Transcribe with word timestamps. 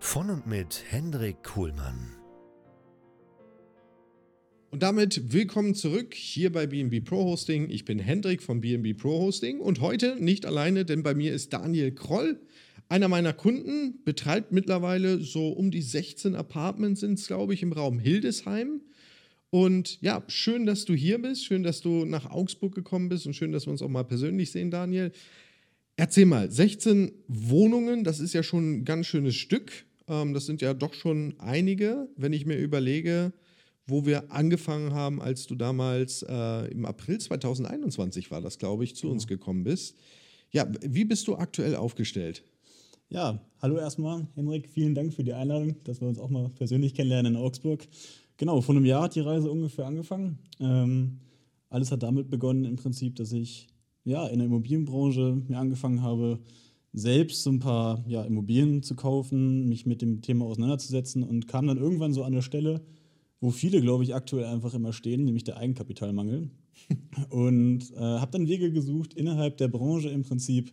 Von 0.00 0.30
und 0.30 0.46
mit 0.46 0.84
Hendrik 0.88 1.42
Kuhlmann. 1.42 2.14
Und 4.70 4.82
damit 4.82 5.32
willkommen 5.32 5.74
zurück 5.74 6.14
hier 6.14 6.52
bei 6.52 6.66
BNB 6.66 7.04
Pro 7.04 7.24
Hosting. 7.24 7.68
Ich 7.68 7.84
bin 7.84 7.98
Hendrik 7.98 8.42
von 8.42 8.60
BNB 8.60 8.96
Pro 8.96 9.18
Hosting 9.18 9.60
und 9.60 9.80
heute 9.80 10.16
nicht 10.22 10.46
alleine, 10.46 10.84
denn 10.84 11.02
bei 11.02 11.14
mir 11.14 11.34
ist 11.34 11.52
Daniel 11.52 11.90
Kroll. 11.92 12.40
Einer 12.88 13.08
meiner 13.08 13.32
Kunden 13.32 14.02
betreibt 14.04 14.52
mittlerweile 14.52 15.20
so 15.20 15.48
um 15.48 15.70
die 15.70 15.82
16 15.82 16.36
Apartments, 16.36 17.00
sind 17.00 17.18
es 17.18 17.26
glaube 17.26 17.52
ich, 17.52 17.62
im 17.62 17.72
Raum 17.72 17.98
Hildesheim. 17.98 18.80
Und 19.50 20.00
ja, 20.00 20.22
schön, 20.28 20.64
dass 20.64 20.84
du 20.84 20.94
hier 20.94 21.20
bist, 21.20 21.44
schön, 21.44 21.64
dass 21.64 21.80
du 21.80 22.04
nach 22.04 22.30
Augsburg 22.30 22.74
gekommen 22.74 23.08
bist 23.08 23.26
und 23.26 23.34
schön, 23.34 23.52
dass 23.52 23.66
wir 23.66 23.72
uns 23.72 23.82
auch 23.82 23.88
mal 23.88 24.04
persönlich 24.04 24.52
sehen, 24.52 24.70
Daniel. 24.70 25.10
Erzähl 25.96 26.26
mal, 26.26 26.48
16 26.48 27.10
Wohnungen, 27.26 28.04
das 28.04 28.20
ist 28.20 28.32
ja 28.32 28.44
schon 28.44 28.70
ein 28.70 28.84
ganz 28.84 29.08
schönes 29.08 29.34
Stück. 29.34 29.87
Ähm, 30.08 30.34
das 30.34 30.46
sind 30.46 30.60
ja 30.60 30.74
doch 30.74 30.94
schon 30.94 31.34
einige, 31.38 32.08
wenn 32.16 32.32
ich 32.32 32.46
mir 32.46 32.56
überlege, 32.56 33.32
wo 33.86 34.04
wir 34.04 34.30
angefangen 34.32 34.92
haben, 34.92 35.20
als 35.20 35.46
du 35.46 35.54
damals 35.54 36.22
äh, 36.22 36.70
im 36.70 36.84
April 36.84 37.18
2021 37.18 38.30
war 38.30 38.40
das, 38.40 38.58
glaube 38.58 38.84
ich, 38.84 38.96
zu 38.96 39.10
uns 39.10 39.26
gekommen 39.26 39.64
bist. 39.64 39.96
Ja, 40.50 40.66
wie 40.82 41.04
bist 41.04 41.26
du 41.28 41.36
aktuell 41.36 41.76
aufgestellt? 41.76 42.42
Ja, 43.10 43.40
hallo 43.60 43.78
erstmal, 43.78 44.26
Henrik. 44.34 44.68
Vielen 44.68 44.94
Dank 44.94 45.14
für 45.14 45.24
die 45.24 45.32
Einladung, 45.32 45.76
dass 45.84 46.00
wir 46.00 46.08
uns 46.08 46.18
auch 46.18 46.28
mal 46.28 46.50
persönlich 46.50 46.94
kennenlernen 46.94 47.34
in 47.34 47.40
Augsburg. 47.40 47.86
Genau, 48.36 48.60
vor 48.60 48.74
einem 48.74 48.84
Jahr 48.84 49.04
hat 49.04 49.14
die 49.14 49.20
Reise 49.20 49.50
ungefähr 49.50 49.86
angefangen. 49.86 50.38
Ähm, 50.60 51.20
alles 51.70 51.90
hat 51.90 52.02
damit 52.02 52.30
begonnen, 52.30 52.64
im 52.64 52.76
Prinzip, 52.76 53.16
dass 53.16 53.32
ich 53.32 53.68
ja, 54.04 54.26
in 54.26 54.38
der 54.38 54.46
Immobilienbranche 54.46 55.42
mir 55.48 55.58
angefangen 55.58 56.02
habe, 56.02 56.38
selbst 56.92 57.42
so 57.42 57.50
ein 57.50 57.58
paar 57.58 58.04
ja, 58.08 58.22
Immobilien 58.22 58.82
zu 58.82 58.94
kaufen, 58.94 59.68
mich 59.68 59.86
mit 59.86 60.02
dem 60.02 60.22
Thema 60.22 60.46
auseinanderzusetzen 60.46 61.22
und 61.22 61.46
kam 61.46 61.66
dann 61.66 61.78
irgendwann 61.78 62.12
so 62.12 62.24
an 62.24 62.32
der 62.32 62.42
Stelle, 62.42 62.82
wo 63.40 63.50
viele, 63.50 63.80
glaube 63.80 64.04
ich, 64.04 64.14
aktuell 64.14 64.46
einfach 64.46 64.74
immer 64.74 64.92
stehen, 64.92 65.24
nämlich 65.24 65.44
der 65.44 65.58
Eigenkapitalmangel. 65.58 66.50
und 67.30 67.92
äh, 67.92 67.98
habe 67.98 68.30
dann 68.30 68.48
Wege 68.48 68.72
gesucht, 68.72 69.14
innerhalb 69.14 69.56
der 69.58 69.68
Branche 69.68 70.08
im 70.08 70.22
Prinzip 70.22 70.72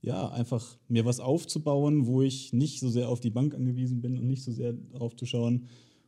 ja, 0.00 0.30
einfach 0.30 0.78
mir 0.88 1.04
was 1.04 1.20
aufzubauen, 1.20 2.06
wo 2.06 2.22
ich 2.22 2.52
nicht 2.52 2.80
so 2.80 2.88
sehr 2.88 3.08
auf 3.08 3.20
die 3.20 3.30
Bank 3.30 3.54
angewiesen 3.54 4.00
bin 4.00 4.18
und 4.18 4.26
nicht 4.26 4.42
so 4.42 4.52
sehr 4.52 4.72
darauf 4.72 5.14
zu 5.14 5.26
schauen, 5.26 5.66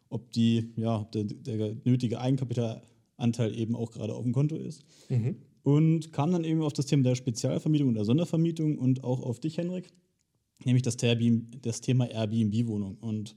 ob 0.08 0.32
die, 0.32 0.72
ja, 0.76 1.00
ob 1.00 1.12
der, 1.12 1.24
der 1.24 1.76
nötige 1.84 2.20
Eigenkapitalanteil 2.20 3.58
eben 3.58 3.76
auch 3.76 3.91
gerade 3.91 4.14
auf 4.14 4.22
dem 4.22 4.32
Konto 4.32 4.56
ist. 4.56 4.84
Mhm 5.10 5.36
und 5.62 6.12
kam 6.12 6.32
dann 6.32 6.44
eben 6.44 6.62
auf 6.62 6.72
das 6.72 6.86
Thema 6.86 7.04
der 7.04 7.14
Spezialvermietung 7.14 7.88
und 7.88 7.94
der 7.94 8.04
Sondervermietung 8.04 8.78
und 8.78 9.04
auch 9.04 9.22
auf 9.22 9.40
dich, 9.40 9.58
Henrik, 9.58 9.92
nämlich 10.64 10.82
das, 10.82 10.96
das 10.96 11.80
Thema 11.80 12.10
Airbnb-Wohnung. 12.10 12.98
Und 13.00 13.36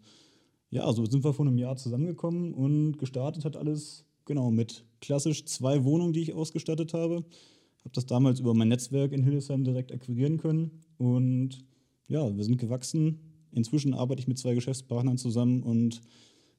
ja, 0.69 0.91
so 0.91 1.05
sind 1.05 1.23
wir 1.23 1.33
vor 1.33 1.45
einem 1.45 1.57
Jahr 1.57 1.75
zusammengekommen 1.77 2.53
und 2.53 2.97
gestartet 2.97 3.45
hat 3.45 3.55
alles 3.55 4.05
genau 4.25 4.51
mit 4.51 4.85
klassisch 5.01 5.45
zwei 5.45 5.83
Wohnungen, 5.83 6.13
die 6.13 6.21
ich 6.21 6.33
ausgestattet 6.33 6.93
habe. 6.93 7.15
Habe 7.15 7.93
das 7.93 8.07
damals 8.07 8.39
über 8.39 8.55
mein 8.55 8.69
Netzwerk 8.69 9.11
in 9.11 9.23
Hildesheim 9.23 9.63
direkt 9.63 9.91
akquirieren 9.91 10.37
können 10.37 10.81
und 10.97 11.63
ja, 12.07 12.35
wir 12.35 12.43
sind 12.43 12.57
gewachsen. 12.57 13.19
Inzwischen 13.51 13.93
arbeite 13.93 14.19
ich 14.19 14.27
mit 14.27 14.37
zwei 14.37 14.53
Geschäftspartnern 14.53 15.17
zusammen 15.17 15.63
und 15.63 16.01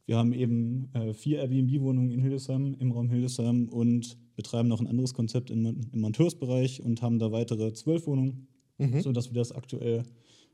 wir 0.07 0.17
haben 0.17 0.33
eben 0.33 0.89
äh, 0.95 1.13
vier 1.13 1.41
Airbnb-Wohnungen 1.41 2.11
in 2.11 2.21
Hildesheim, 2.21 2.77
im 2.79 2.93
Raum 2.93 3.11
Hildesheim 3.11 3.69
und 3.69 4.17
betreiben 4.37 4.69
noch 4.69 4.81
ein 4.81 4.87
anderes 4.87 5.15
Konzept 5.15 5.51
im, 5.51 5.67
im 5.67 6.01
Monteursbereich 6.01 6.81
und 6.83 7.03
haben 7.03 7.19
da 7.19 7.33
weitere 7.33 7.73
zwölf 7.73 8.07
Wohnungen, 8.07 8.47
mhm. 8.79 9.01
sodass 9.01 9.31
wir 9.31 9.39
das 9.39 9.53
aktuell 9.53 10.05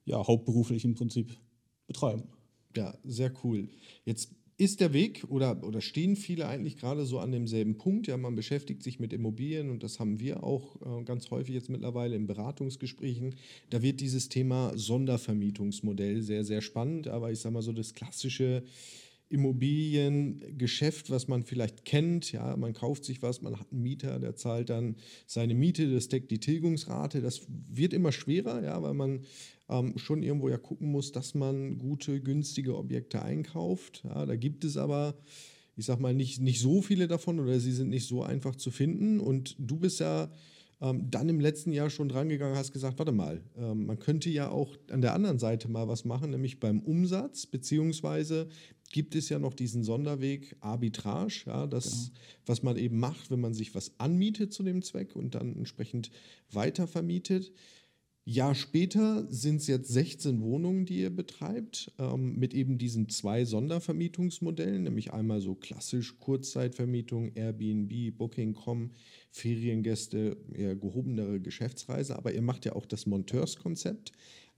ja, 0.04 0.26
hauptberuflich 0.26 0.84
im 0.84 0.94
Prinzip 0.94 1.36
betreiben. 1.86 2.24
Ja, 2.74 2.96
sehr 3.04 3.32
cool. 3.44 3.68
Jetzt 4.04 4.34
ist 4.56 4.80
der 4.80 4.92
Weg 4.92 5.24
oder, 5.28 5.62
oder 5.64 5.80
stehen 5.80 6.16
viele 6.16 6.46
eigentlich 6.46 6.76
gerade 6.76 7.04
so 7.04 7.18
an 7.18 7.32
demselben 7.32 7.76
Punkt? 7.76 8.06
Ja, 8.06 8.16
man 8.16 8.34
beschäftigt 8.34 8.82
sich 8.82 9.00
mit 9.00 9.12
Immobilien 9.12 9.70
und 9.70 9.82
das 9.82 9.98
haben 9.98 10.20
wir 10.20 10.44
auch 10.44 10.80
äh, 11.00 11.04
ganz 11.04 11.30
häufig 11.30 11.54
jetzt 11.54 11.68
mittlerweile 11.68 12.16
in 12.16 12.26
Beratungsgesprächen. 12.26 13.34
Da 13.70 13.82
wird 13.82 14.00
dieses 14.00 14.28
Thema 14.28 14.72
Sondervermietungsmodell 14.76 16.22
sehr, 16.22 16.44
sehr 16.44 16.62
spannend, 16.62 17.08
aber 17.08 17.32
ich 17.32 17.40
sage 17.40 17.54
mal 17.54 17.62
so 17.62 17.72
das 17.72 17.92
klassische 17.92 18.62
Immobiliengeschäft, 19.32 21.10
was 21.10 21.26
man 21.26 21.42
vielleicht 21.42 21.84
kennt. 21.84 22.32
Ja, 22.32 22.56
man 22.56 22.74
kauft 22.74 23.04
sich 23.04 23.22
was, 23.22 23.42
man 23.42 23.58
hat 23.58 23.72
einen 23.72 23.82
Mieter, 23.82 24.18
der 24.18 24.36
zahlt 24.36 24.70
dann 24.70 24.96
seine 25.26 25.54
Miete, 25.54 25.92
das 25.92 26.08
deckt 26.08 26.30
die 26.30 26.38
Tilgungsrate. 26.38 27.20
Das 27.20 27.42
wird 27.48 27.94
immer 27.94 28.12
schwerer, 28.12 28.62
ja, 28.62 28.82
weil 28.82 28.94
man 28.94 29.20
ähm, 29.68 29.96
schon 29.96 30.22
irgendwo 30.22 30.48
ja 30.48 30.58
gucken 30.58 30.90
muss, 30.90 31.12
dass 31.12 31.34
man 31.34 31.78
gute, 31.78 32.20
günstige 32.20 32.76
Objekte 32.76 33.22
einkauft. 33.22 34.02
Ja, 34.04 34.26
da 34.26 34.36
gibt 34.36 34.64
es 34.64 34.76
aber, 34.76 35.14
ich 35.76 35.86
sag 35.86 35.98
mal, 35.98 36.14
nicht, 36.14 36.40
nicht 36.40 36.60
so 36.60 36.82
viele 36.82 37.08
davon 37.08 37.40
oder 37.40 37.58
sie 37.58 37.72
sind 37.72 37.88
nicht 37.88 38.06
so 38.06 38.22
einfach 38.22 38.56
zu 38.56 38.70
finden. 38.70 39.18
Und 39.18 39.56
du 39.58 39.78
bist 39.78 40.00
ja 40.00 40.30
ähm, 40.82 41.10
dann 41.10 41.28
im 41.28 41.38
letzten 41.38 41.72
Jahr 41.72 41.90
schon 41.90 42.08
drangegangen, 42.08 42.58
hast 42.58 42.72
gesagt, 42.72 42.98
warte 42.98 43.12
mal, 43.12 43.40
ähm, 43.56 43.86
man 43.86 44.00
könnte 44.00 44.28
ja 44.30 44.50
auch 44.50 44.76
an 44.90 45.00
der 45.00 45.14
anderen 45.14 45.38
Seite 45.38 45.68
mal 45.68 45.86
was 45.86 46.04
machen, 46.04 46.30
nämlich 46.30 46.58
beim 46.58 46.80
Umsatz, 46.80 47.46
beziehungsweise 47.46 48.48
gibt 48.92 49.16
es 49.16 49.28
ja 49.28 49.38
noch 49.38 49.54
diesen 49.54 49.82
Sonderweg 49.82 50.54
Arbitrage, 50.60 51.44
ja, 51.46 51.66
das, 51.66 51.84
genau. 51.90 52.20
was 52.46 52.62
man 52.62 52.76
eben 52.76 53.00
macht, 53.00 53.30
wenn 53.30 53.40
man 53.40 53.54
sich 53.54 53.74
was 53.74 53.98
anmietet 53.98 54.52
zu 54.52 54.62
dem 54.62 54.82
Zweck 54.82 55.16
und 55.16 55.34
dann 55.34 55.56
entsprechend 55.56 56.10
weiter 56.50 56.86
vermietet. 56.86 57.52
Jahr 58.24 58.54
später 58.54 59.26
sind 59.30 59.56
es 59.56 59.66
jetzt 59.66 59.88
16 59.88 60.42
Wohnungen, 60.42 60.86
die 60.86 61.00
ihr 61.00 61.10
betreibt, 61.10 61.90
ähm, 61.98 62.38
mit 62.38 62.54
eben 62.54 62.78
diesen 62.78 63.08
zwei 63.08 63.44
Sondervermietungsmodellen, 63.44 64.84
nämlich 64.84 65.12
einmal 65.12 65.40
so 65.40 65.56
klassisch 65.56 66.20
Kurzzeitvermietung, 66.20 67.32
Airbnb, 67.34 68.16
Booking.com, 68.16 68.92
Feriengäste, 69.32 70.36
eher 70.54 70.76
gehobenere 70.76 71.40
Geschäftsreise, 71.40 72.16
aber 72.16 72.32
ihr 72.32 72.42
macht 72.42 72.64
ja 72.64 72.76
auch 72.76 72.86
das 72.86 73.06
Monteurskonzept. 73.06 74.12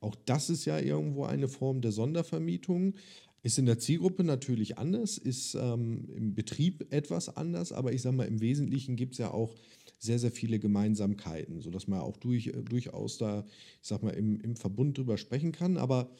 Auch 0.05 0.15
das 0.27 0.51
ist 0.51 0.67
ja 0.67 0.79
irgendwo 0.79 1.25
eine 1.25 1.49
Form 1.49 1.81
der 1.81 1.93
Sondervermietung. 1.93 2.95
Ist 3.45 3.59
in 3.59 3.67
der 3.67 3.79
Zielgruppe 3.79 4.25
natürlich 4.25 4.79
anders, 4.79 5.19
ist 5.19 5.55
ähm, 5.55 6.09
im 6.17 6.35
Betrieb 6.35 6.91
etwas 6.91 7.37
anders, 7.37 7.73
aber 7.73 7.93
ich 7.93 8.01
sage 8.01 8.17
mal, 8.17 8.25
im 8.25 8.41
Wesentlichen 8.41 8.97
gibt 8.97 9.13
es 9.13 9.19
ja 9.19 9.31
auch 9.33 9.55
sehr, 9.99 10.19
sehr 10.19 10.31
viele 10.31 10.59
Gemeinsamkeiten, 10.59 11.61
sodass 11.61 11.87
man 11.87 12.01
auch 12.01 12.17
durch, 12.17 12.47
äh, 12.47 12.63
durchaus 12.63 13.19
da, 13.19 13.45
ich 13.83 13.89
sag 13.89 14.03
mal, 14.03 14.13
im, 14.15 14.41
im 14.41 14.57
Verbund 14.57 14.97
drüber 14.97 15.19
sprechen 15.19 15.53
kann. 15.53 15.77
Aber 15.77 16.11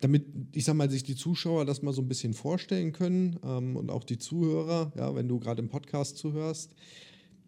damit, 0.00 0.26
ich 0.52 0.64
sag 0.64 0.74
mal, 0.74 0.90
sich 0.90 1.04
die 1.04 1.14
Zuschauer 1.14 1.64
das 1.64 1.82
mal 1.82 1.92
so 1.92 2.02
ein 2.02 2.08
bisschen 2.08 2.34
vorstellen 2.34 2.90
können 2.90 3.38
ähm, 3.44 3.76
und 3.76 3.92
auch 3.92 4.02
die 4.02 4.18
Zuhörer, 4.18 4.92
ja, 4.96 5.14
wenn 5.14 5.28
du 5.28 5.38
gerade 5.38 5.62
im 5.62 5.68
Podcast 5.68 6.16
zuhörst, 6.16 6.74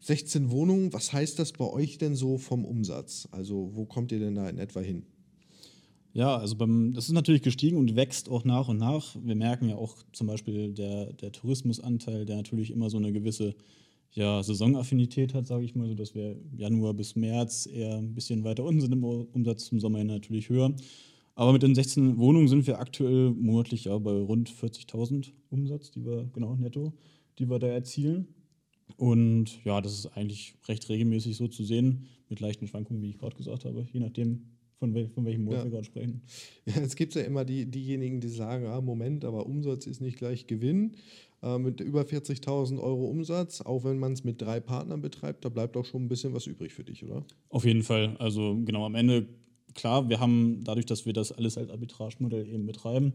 16 0.02 0.52
Wohnungen, 0.52 0.92
was 0.92 1.12
heißt 1.12 1.40
das 1.40 1.50
bei 1.50 1.66
euch 1.66 1.98
denn 1.98 2.14
so 2.14 2.38
vom 2.38 2.64
Umsatz? 2.64 3.26
Also 3.32 3.70
wo 3.74 3.86
kommt 3.86 4.12
ihr 4.12 4.20
denn 4.20 4.36
da 4.36 4.48
in 4.48 4.58
etwa 4.58 4.78
hin? 4.78 5.04
Ja, 6.14 6.36
also 6.36 6.54
beim, 6.54 6.92
das 6.94 7.06
ist 7.06 7.12
natürlich 7.12 7.42
gestiegen 7.42 7.76
und 7.76 7.96
wächst 7.96 8.28
auch 8.28 8.44
nach 8.44 8.68
und 8.68 8.78
nach. 8.78 9.16
Wir 9.20 9.34
merken 9.34 9.68
ja 9.68 9.74
auch 9.74 9.96
zum 10.12 10.28
Beispiel 10.28 10.72
der, 10.72 11.12
der 11.12 11.32
Tourismusanteil, 11.32 12.24
der 12.24 12.36
natürlich 12.36 12.70
immer 12.70 12.88
so 12.88 12.98
eine 12.98 13.12
gewisse 13.12 13.56
ja, 14.12 14.40
Saisonaffinität 14.40 15.34
hat, 15.34 15.48
sage 15.48 15.64
ich 15.64 15.74
mal, 15.74 15.88
so 15.88 15.94
dass 15.94 16.14
wir 16.14 16.36
Januar 16.56 16.94
bis 16.94 17.16
März 17.16 17.66
eher 17.66 17.96
ein 17.96 18.14
bisschen 18.14 18.44
weiter 18.44 18.62
unten 18.62 18.80
sind 18.80 18.92
im 18.92 19.02
Umsatz, 19.02 19.64
zum 19.64 19.80
Sommer 19.80 20.04
natürlich 20.04 20.48
höher. 20.48 20.72
Aber 21.34 21.52
mit 21.52 21.64
den 21.64 21.74
16 21.74 22.16
Wohnungen 22.16 22.46
sind 22.46 22.64
wir 22.68 22.78
aktuell 22.78 23.32
monatlich 23.32 23.86
ja 23.86 23.98
bei 23.98 24.12
rund 24.12 24.48
40.000 24.48 25.32
Umsatz, 25.50 25.90
die 25.90 26.04
wir, 26.04 26.30
genau, 26.32 26.54
netto, 26.54 26.92
die 27.40 27.50
wir 27.50 27.58
da 27.58 27.66
erzielen. 27.66 28.28
Und 28.96 29.64
ja, 29.64 29.80
das 29.80 29.94
ist 29.94 30.06
eigentlich 30.06 30.54
recht 30.68 30.88
regelmäßig 30.88 31.36
so 31.36 31.48
zu 31.48 31.64
sehen, 31.64 32.06
mit 32.28 32.38
leichten 32.38 32.68
Schwankungen, 32.68 33.02
wie 33.02 33.10
ich 33.10 33.18
gerade 33.18 33.34
gesagt 33.34 33.64
habe, 33.64 33.84
je 33.92 33.98
nachdem, 33.98 34.53
von, 34.84 34.94
wel 34.94 35.08
von 35.08 35.24
welchem 35.24 35.44
Monat 35.44 35.60
ja. 35.60 35.64
wir 35.64 35.70
gerade 35.70 35.84
sprechen. 35.84 36.22
Ja, 36.66 36.80
es 36.82 36.96
gibt 36.96 37.14
ja 37.14 37.22
immer 37.22 37.44
die, 37.44 37.66
diejenigen, 37.66 38.20
die 38.20 38.28
sagen, 38.28 38.66
ah, 38.66 38.80
Moment, 38.80 39.24
aber 39.24 39.46
Umsatz 39.46 39.86
ist 39.86 40.00
nicht 40.00 40.18
gleich 40.18 40.46
Gewinn. 40.46 40.92
Äh, 41.42 41.58
mit 41.58 41.80
über 41.80 42.02
40.000 42.02 42.78
Euro 42.80 43.06
Umsatz, 43.06 43.60
auch 43.60 43.84
wenn 43.84 43.98
man 43.98 44.12
es 44.12 44.24
mit 44.24 44.40
drei 44.40 44.60
Partnern 44.60 45.00
betreibt, 45.00 45.44
da 45.44 45.48
bleibt 45.48 45.76
auch 45.76 45.84
schon 45.84 46.04
ein 46.04 46.08
bisschen 46.08 46.34
was 46.34 46.46
übrig 46.46 46.72
für 46.72 46.84
dich, 46.84 47.04
oder? 47.04 47.24
Auf 47.48 47.64
jeden 47.64 47.82
Fall. 47.82 48.16
Also 48.18 48.58
genau 48.64 48.84
am 48.84 48.94
Ende, 48.94 49.26
klar, 49.74 50.08
wir 50.08 50.20
haben 50.20 50.62
dadurch, 50.64 50.86
dass 50.86 51.06
wir 51.06 51.12
das 51.12 51.32
alles 51.32 51.58
als 51.58 51.70
Arbitragemodell 51.70 52.48
eben 52.48 52.66
betreiben, 52.66 53.12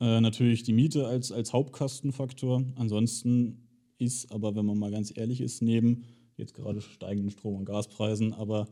äh, 0.00 0.20
natürlich 0.20 0.62
die 0.62 0.72
Miete 0.72 1.06
als, 1.06 1.32
als 1.32 1.52
Hauptkostenfaktor. 1.52 2.64
Ansonsten 2.76 3.66
ist 3.98 4.30
aber, 4.30 4.54
wenn 4.54 4.64
man 4.64 4.78
mal 4.78 4.90
ganz 4.90 5.12
ehrlich 5.16 5.40
ist, 5.40 5.60
neben 5.60 6.04
jetzt 6.36 6.54
gerade 6.54 6.80
steigenden 6.80 7.30
Strom- 7.30 7.56
und 7.56 7.64
Gaspreisen, 7.64 8.32
aber 8.32 8.68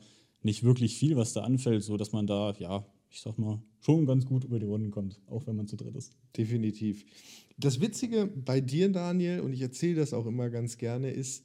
nicht 0.47 0.63
wirklich 0.63 0.97
viel, 0.97 1.17
was 1.17 1.35
da 1.35 1.43
anfällt, 1.43 1.83
sodass 1.83 2.13
man 2.13 2.27
da, 2.27 2.55
ja, 2.59 2.87
ich 3.11 3.21
sag 3.21 3.39
mal, 3.39 3.61
schon 3.81 4.07
ganz 4.07 4.25
gut 4.25 4.45
über 4.45 4.59
die 4.59 4.67
Runden 4.67 4.91
kommt, 4.91 5.21
auch 5.27 5.47
wenn 5.47 5.57
man 5.57 5.67
zu 5.67 5.77
dritt 5.77 5.95
ist. 5.95 6.15
Definitiv. 6.37 7.05
Das 7.59 7.81
Witzige 7.81 8.27
bei 8.27 8.61
dir, 8.61 8.89
Daniel, 8.91 9.41
und 9.41 9.53
ich 9.53 9.61
erzähle 9.61 9.97
das 9.97 10.15
auch 10.15 10.27
immer 10.27 10.49
ganz 10.49 10.79
gerne, 10.79 11.11
ist, 11.11 11.45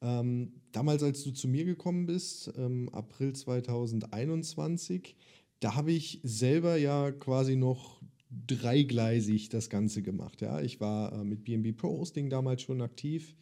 ähm, 0.00 0.52
damals, 0.72 1.02
als 1.02 1.22
du 1.22 1.30
zu 1.30 1.48
mir 1.48 1.64
gekommen 1.64 2.06
bist, 2.06 2.52
ähm, 2.56 2.88
April 2.92 3.32
2021, 3.32 5.16
da 5.60 5.74
habe 5.76 5.92
ich 5.92 6.20
selber 6.24 6.76
ja 6.76 7.12
quasi 7.12 7.56
noch 7.56 8.02
dreigleisig 8.46 9.48
das 9.48 9.70
Ganze 9.70 10.02
gemacht. 10.02 10.40
Ja? 10.40 10.60
Ich 10.60 10.80
war 10.80 11.12
äh, 11.12 11.24
mit 11.24 11.44
BNB 11.44 11.76
Pro 11.76 11.98
Hosting 11.98 12.30
damals 12.30 12.62
schon 12.62 12.80
aktiv, 12.80 13.36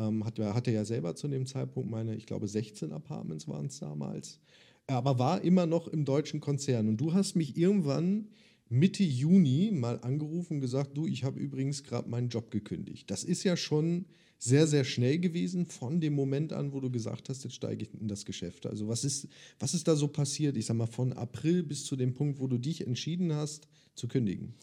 ähm, 0.00 0.24
hatte, 0.24 0.54
hatte 0.54 0.70
ja 0.70 0.84
selber 0.84 1.14
zu 1.14 1.28
dem 1.28 1.46
Zeitpunkt 1.46 1.90
meine, 1.90 2.16
ich 2.16 2.26
glaube, 2.26 2.48
16 2.48 2.92
Apartments 2.92 3.46
waren 3.46 3.66
es 3.66 3.78
damals, 3.78 4.40
aber 4.86 5.18
war 5.18 5.42
immer 5.42 5.66
noch 5.66 5.88
im 5.88 6.04
deutschen 6.04 6.40
Konzern. 6.40 6.88
Und 6.88 6.96
du 6.96 7.12
hast 7.12 7.36
mich 7.36 7.56
irgendwann 7.56 8.28
Mitte 8.68 9.04
Juni 9.04 9.70
mal 9.72 10.00
angerufen 10.00 10.54
und 10.54 10.60
gesagt, 10.60 10.96
du, 10.96 11.06
ich 11.06 11.24
habe 11.24 11.38
übrigens 11.38 11.82
gerade 11.84 12.08
meinen 12.08 12.28
Job 12.28 12.50
gekündigt. 12.50 13.10
Das 13.10 13.24
ist 13.24 13.44
ja 13.44 13.56
schon 13.56 14.06
sehr, 14.38 14.66
sehr 14.66 14.84
schnell 14.84 15.18
gewesen 15.18 15.66
von 15.66 16.00
dem 16.00 16.14
Moment 16.14 16.52
an, 16.52 16.72
wo 16.72 16.80
du 16.80 16.90
gesagt 16.90 17.28
hast, 17.28 17.44
jetzt 17.44 17.56
steige 17.56 17.84
ich 17.84 18.00
in 18.00 18.08
das 18.08 18.24
Geschäft. 18.24 18.66
Also 18.66 18.88
was 18.88 19.04
ist, 19.04 19.28
was 19.58 19.74
ist 19.74 19.86
da 19.86 19.96
so 19.96 20.08
passiert, 20.08 20.56
ich 20.56 20.66
sag 20.66 20.76
mal, 20.76 20.86
von 20.86 21.12
April 21.12 21.62
bis 21.62 21.84
zu 21.84 21.94
dem 21.94 22.14
Punkt, 22.14 22.40
wo 22.40 22.46
du 22.46 22.56
dich 22.56 22.86
entschieden 22.86 23.34
hast, 23.34 23.68
zu 23.96 24.08
kündigen? 24.08 24.54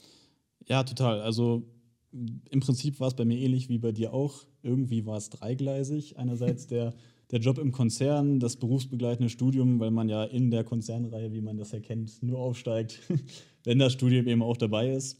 Ja, 0.66 0.84
total. 0.84 1.22
Also 1.22 1.64
im 2.12 2.60
Prinzip 2.60 3.00
war 3.00 3.10
es 3.10 3.16
bei 3.16 3.26
mir 3.26 3.38
ähnlich 3.38 3.70
wie 3.70 3.78
bei 3.78 3.92
dir 3.92 4.14
auch. 4.14 4.46
Irgendwie 4.64 5.06
war 5.06 5.18
es 5.18 5.30
dreigleisig. 5.30 6.18
Einerseits 6.18 6.68
der, 6.68 6.94
der 7.32 7.40
Job 7.40 7.58
im 7.58 7.72
Konzern, 7.72 8.40
das 8.40 8.58
berufsbegleitende 8.58 9.30
Studium, 9.30 9.80
weil 9.80 9.92
man 9.92 10.10
ja 10.10 10.24
in 10.24 10.52
der 10.52 10.64
Konzernreihe, 10.64 11.34
wie 11.34 11.42
man 11.42 11.58
das 11.58 11.74
erkennt, 11.74 12.22
nur 12.24 12.40
aufsteigt, 12.40 13.02
wenn 13.64 13.80
das 13.80 13.94
Studium 13.94 14.28
eben 14.28 14.42
auch 14.42 14.58
dabei 14.58 14.94
ist. 14.94 15.20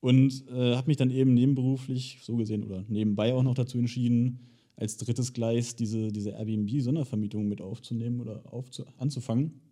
Und 0.00 0.44
äh, 0.48 0.74
habe 0.74 0.88
mich 0.88 0.98
dann 0.98 1.10
eben 1.10 1.32
nebenberuflich, 1.32 2.18
so 2.22 2.36
gesehen, 2.36 2.62
oder 2.64 2.84
nebenbei 2.88 3.32
auch 3.32 3.42
noch 3.42 3.54
dazu 3.54 3.78
entschieden, 3.78 4.40
als 4.76 4.96
drittes 4.96 5.32
Gleis 5.32 5.76
diese, 5.76 6.08
diese 6.08 6.30
Airbnb-Sondervermietung 6.30 7.48
mit 7.48 7.62
aufzunehmen 7.62 8.20
oder 8.20 8.42
aufzu 8.52 8.84
anzufangen. 8.98 9.62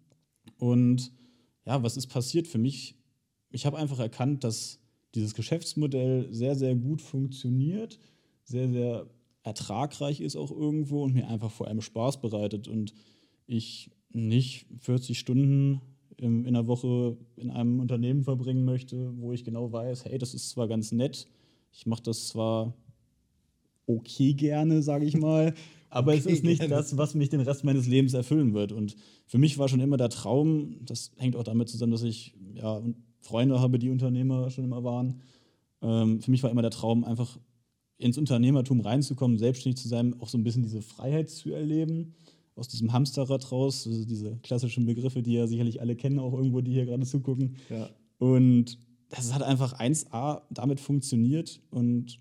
Und 0.59 1.13
ja, 1.67 1.83
was 1.83 1.97
ist 1.97 2.07
passiert 2.07 2.47
für 2.47 2.59
mich? 2.59 2.97
Ich 3.51 3.67
habe 3.67 3.77
einfach 3.77 3.99
erkannt, 3.99 4.45
dass 4.45 4.82
dieses 5.15 5.35
Geschäftsmodell 5.35 6.29
sehr, 6.33 6.55
sehr 6.57 6.75
gut 6.75 7.03
funktioniert, 7.03 7.99
sehr, 8.45 8.71
sehr 8.71 9.07
ertragreich 9.43 10.21
ist 10.21 10.37
auch 10.37 10.51
irgendwo 10.51 11.03
und 11.03 11.15
mir 11.15 11.29
einfach 11.29 11.51
vor 11.51 11.67
allem 11.67 11.81
Spaß 11.81 12.21
bereitet 12.21 12.69
und 12.69 12.95
ich 13.47 13.91
nicht 14.11 14.67
40 14.81 15.19
Stunden 15.19 15.81
in, 16.17 16.45
in 16.45 16.55
der 16.55 16.67
Woche 16.67 17.17
in 17.37 17.51
einem 17.51 17.81
Unternehmen 17.81 18.23
verbringen 18.23 18.65
möchte, 18.65 19.13
wo 19.19 19.33
ich 19.33 19.45
genau 19.45 19.73
weiß, 19.73 20.05
hey, 20.05 20.19
das 20.19 20.35
ist 20.35 20.51
zwar 20.51 20.69
ganz 20.69 20.93
nett, 20.93 21.27
ich 21.73 21.87
mache 21.87 22.03
das 22.03 22.29
zwar 22.29 22.75
okay 23.87 24.35
gerne, 24.35 24.83
sage 24.83 25.07
ich 25.07 25.17
mal, 25.17 25.55
aber 25.91 26.13
okay, 26.13 26.21
es 26.21 26.27
ist 26.27 26.45
nicht 26.45 26.61
gerne. 26.61 26.75
das, 26.75 26.97
was 26.97 27.15
mich 27.15 27.31
den 27.31 27.41
Rest 27.41 27.65
meines 27.65 27.87
Lebens 27.87 28.15
erfüllen 28.15 28.55
wird. 28.55 28.73
Und 28.73 28.97
für 29.27 29.39
mich 29.39 29.59
war 29.59 29.69
schon 29.69 29.81
immer 29.81 29.97
der 29.97 30.11
Traum, 30.11 30.77
das 30.85 31.13
hängt 31.17 31.35
auch 31.35 31.43
damit 31.43 31.69
zusammen, 31.69 31.93
dass 31.93 32.03
ich 32.03 32.35
ja, 32.55 32.81
Freunde 33.23 33.61
habe, 33.61 33.79
die 33.79 33.91
Unternehmer 33.91 34.51
schon 34.51 34.65
immer 34.65 34.85
waren. 34.85 35.21
Ähm, 35.81 36.21
für 36.21 36.31
mich 36.31 36.43
war 36.43 36.51
immer 36.51 36.63
der 36.63 36.71
Traum, 36.71 37.05
einfach 37.05 37.39
ins 37.99 38.19
Unternehmertum 38.19 38.81
reinzukommen, 38.81 39.39
selbstständig 39.39 39.81
zu 39.81 39.89
sein, 39.89 40.21
auch 40.21 40.29
so 40.29 40.37
ein 40.37 40.45
bisschen 40.45 40.63
diese 40.63 40.83
Freiheit 40.83 41.31
zu 41.31 41.53
erleben 41.53 42.15
aus 42.55 42.69
diesem 42.69 42.93
Hamsterrad 42.93 43.51
raus, 43.51 43.87
also 43.87 44.05
diese 44.05 44.37
klassischen 44.43 44.87
Begriffe, 44.87 45.23
die 45.23 45.33
ja 45.33 45.47
sicherlich 45.47 45.81
alle 45.81 45.97
kennen, 45.97 46.19
auch 46.19 46.35
irgendwo, 46.35 46.61
die 46.61 46.73
hier 46.73 46.85
gerade 46.85 47.07
zugucken. 47.07 47.57
Ja. 47.71 47.89
Und 48.19 48.79
das 49.09 49.33
hat 49.35 49.43
einfach 49.43 49.79
1A 49.79 50.43
damit 50.51 50.81
funktioniert 50.81 51.61
und 51.71 52.21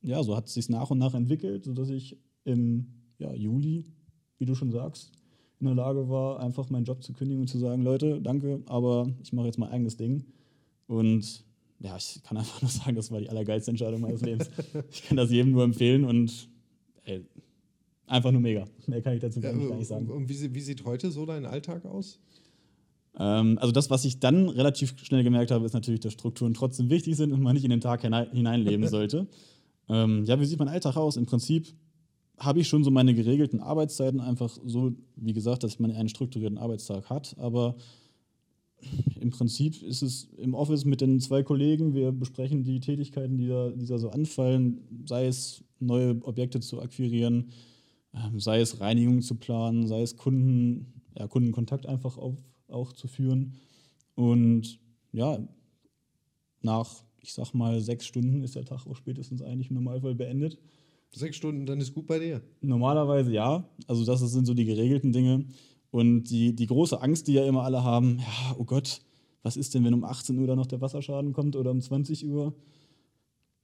ja, 0.00 0.22
so 0.22 0.36
hat 0.36 0.46
es 0.46 0.54
sich 0.54 0.68
nach 0.68 0.90
und 0.90 0.98
nach 0.98 1.14
entwickelt, 1.14 1.64
sodass 1.64 1.88
ich 1.90 2.16
im 2.44 2.86
ja, 3.18 3.32
Juli, 3.34 3.86
wie 4.38 4.44
du 4.44 4.54
schon 4.54 4.70
sagst, 4.70 5.12
in 5.60 5.66
der 5.66 5.76
Lage 5.76 6.08
war, 6.08 6.40
einfach 6.40 6.70
meinen 6.70 6.84
Job 6.84 7.02
zu 7.02 7.12
kündigen 7.12 7.42
und 7.42 7.46
zu 7.46 7.58
sagen, 7.58 7.82
Leute, 7.82 8.20
danke, 8.20 8.62
aber 8.66 9.08
ich 9.22 9.32
mache 9.32 9.46
jetzt 9.46 9.58
mein 9.58 9.70
eigenes 9.70 9.96
Ding. 9.96 10.24
Und 10.86 11.44
ja, 11.80 11.96
ich 11.96 12.20
kann 12.22 12.36
einfach 12.36 12.62
nur 12.62 12.70
sagen, 12.70 12.96
das 12.96 13.10
war 13.10 13.20
die 13.20 13.28
allergeilste 13.28 13.70
Entscheidung 13.70 14.00
meines 14.00 14.22
Lebens. 14.22 14.50
ich 14.90 15.04
kann 15.04 15.16
das 15.16 15.30
jedem 15.30 15.52
nur 15.52 15.64
empfehlen 15.64 16.04
und 16.04 16.48
ey, 17.04 17.24
Einfach 18.12 18.30
nur 18.30 18.42
mega. 18.42 18.66
Mehr 18.86 19.00
kann 19.00 19.14
ich 19.14 19.20
dazu 19.20 19.40
gar, 19.40 19.54
nicht, 19.54 19.68
gar 19.70 19.76
nicht 19.78 19.88
sagen. 19.88 20.06
Und 20.08 20.28
wie, 20.28 20.54
wie, 20.54 20.60
sieht 20.60 20.84
heute 20.84 21.10
so 21.10 21.24
dein 21.24 21.46
Alltag 21.46 21.86
aus? 21.86 22.18
Ähm, 23.18 23.56
also 23.58 23.72
das, 23.72 23.88
was 23.88 24.04
ich 24.04 24.20
dann 24.20 24.50
relativ 24.50 24.94
schnell 25.02 25.24
gemerkt 25.24 25.50
habe, 25.50 25.64
ist 25.64 25.72
natürlich, 25.72 26.00
dass 26.00 26.12
Strukturen 26.12 26.52
trotzdem 26.52 26.90
wichtig 26.90 27.16
sind 27.16 27.32
und 27.32 27.40
man 27.40 27.54
nicht 27.54 27.64
in 27.64 27.70
den 27.70 27.80
Tag 27.80 28.02
hinein, 28.02 28.30
hineinleben 28.30 28.86
sollte. 28.88 29.28
ähm, 29.88 30.26
ja, 30.26 30.38
wie 30.38 30.44
sieht 30.44 30.58
mein 30.58 30.68
Alltag 30.68 30.96
aus? 30.96 31.16
Im 31.16 31.24
Prinzip 31.24 31.68
habe 32.36 32.60
ich 32.60 32.68
schon 32.68 32.84
so 32.84 32.90
meine 32.90 33.14
geregelten 33.14 33.60
Arbeitszeiten 33.60 34.20
einfach 34.20 34.58
so, 34.62 34.92
wie 35.16 35.32
gesagt, 35.32 35.62
dass 35.62 35.78
man 35.78 35.90
einen 35.92 36.10
strukturierten 36.10 36.58
Arbeitstag 36.58 37.08
hat, 37.08 37.34
aber 37.38 37.76
im 39.20 39.30
Prinzip 39.30 39.82
ist 39.82 40.02
es 40.02 40.28
im 40.36 40.54
Office 40.54 40.84
mit 40.84 41.00
den 41.00 41.20
zwei 41.20 41.42
Kollegen, 41.42 41.94
wir 41.94 42.12
besprechen 42.12 42.64
die 42.64 42.80
Tätigkeiten, 42.80 43.38
die 43.38 43.48
da, 43.48 43.70
die 43.70 43.86
da 43.86 43.98
so 43.98 44.10
anfallen, 44.10 45.04
sei 45.06 45.26
es 45.26 45.64
neue 45.78 46.20
Objekte 46.24 46.60
zu 46.60 46.80
akquirieren, 46.80 47.50
ähm, 48.14 48.40
sei 48.40 48.60
es 48.60 48.80
Reinigung 48.80 49.22
zu 49.22 49.36
planen, 49.36 49.86
sei 49.86 50.02
es 50.02 50.16
Kunden, 50.16 51.02
ja, 51.18 51.26
Kundenkontakt 51.28 51.86
einfach 51.86 52.18
auf, 52.18 52.36
auch 52.68 52.92
zu 52.92 53.08
führen. 53.08 53.54
Und 54.14 54.80
ja, 55.12 55.38
nach, 56.60 57.04
ich 57.20 57.32
sag 57.32 57.54
mal, 57.54 57.80
sechs 57.80 58.06
Stunden 58.06 58.42
ist 58.42 58.54
der 58.54 58.64
Tag 58.64 58.86
auch 58.86 58.96
spätestens 58.96 59.42
eigentlich 59.42 59.70
im 59.70 59.76
Normalfall 59.76 60.14
beendet. 60.14 60.58
Sechs 61.14 61.36
Stunden, 61.36 61.66
dann 61.66 61.80
ist 61.80 61.94
gut 61.94 62.06
bei 62.06 62.18
dir. 62.18 62.40
Normalerweise 62.62 63.32
ja. 63.32 63.68
Also 63.86 64.04
das 64.04 64.20
sind 64.20 64.46
so 64.46 64.54
die 64.54 64.64
geregelten 64.64 65.12
Dinge. 65.12 65.44
Und 65.92 66.24
die, 66.24 66.56
die 66.56 66.66
große 66.66 67.02
Angst, 67.02 67.28
die 67.28 67.34
ja 67.34 67.44
immer 67.44 67.64
alle 67.64 67.84
haben, 67.84 68.18
ja, 68.18 68.56
oh 68.58 68.64
Gott, 68.64 69.02
was 69.42 69.58
ist 69.58 69.74
denn, 69.74 69.84
wenn 69.84 69.92
um 69.92 70.04
18 70.04 70.38
Uhr 70.38 70.46
dann 70.46 70.56
noch 70.56 70.66
der 70.66 70.80
Wasserschaden 70.80 71.34
kommt 71.34 71.54
oder 71.54 71.70
um 71.70 71.82
20 71.82 72.26
Uhr? 72.26 72.54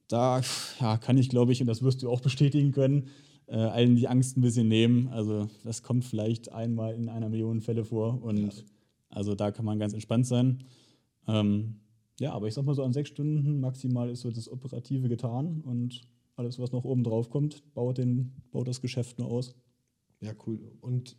Da 0.08 0.42
ja, 0.78 0.98
kann 0.98 1.16
ich, 1.16 1.30
glaube 1.30 1.52
ich, 1.52 1.62
und 1.62 1.66
das 1.66 1.82
wirst 1.82 2.02
du 2.02 2.10
auch 2.10 2.20
bestätigen 2.20 2.72
können, 2.72 3.08
äh, 3.46 3.56
allen 3.56 3.96
die 3.96 4.08
Angst 4.08 4.36
ein 4.36 4.42
bisschen 4.42 4.68
nehmen. 4.68 5.08
Also 5.08 5.48
das 5.64 5.82
kommt 5.82 6.04
vielleicht 6.04 6.52
einmal 6.52 6.94
in 6.94 7.08
einer 7.08 7.30
Million 7.30 7.62
Fälle 7.62 7.82
vor 7.82 8.22
und 8.22 8.54
ja. 8.54 8.62
also 9.08 9.34
da 9.34 9.50
kann 9.50 9.64
man 9.64 9.78
ganz 9.78 9.94
entspannt 9.94 10.26
sein. 10.26 10.64
Ähm, 11.26 11.76
ja, 12.20 12.32
aber 12.32 12.46
ich 12.46 12.52
sag 12.52 12.66
mal 12.66 12.74
so 12.74 12.82
an 12.82 12.92
sechs 12.92 13.08
Stunden 13.08 13.58
maximal 13.60 14.10
ist 14.10 14.20
so 14.20 14.30
das 14.30 14.52
Operative 14.52 15.08
getan 15.08 15.62
und 15.62 16.02
alles, 16.36 16.58
was 16.58 16.72
noch 16.72 16.84
oben 16.84 17.04
drauf 17.04 17.30
kommt, 17.30 17.62
baut, 17.72 17.96
den, 17.96 18.32
baut 18.50 18.68
das 18.68 18.82
Geschäft 18.82 19.18
nur 19.18 19.28
aus. 19.28 19.54
Ja, 20.20 20.32
cool. 20.46 20.60
Und 20.82 21.16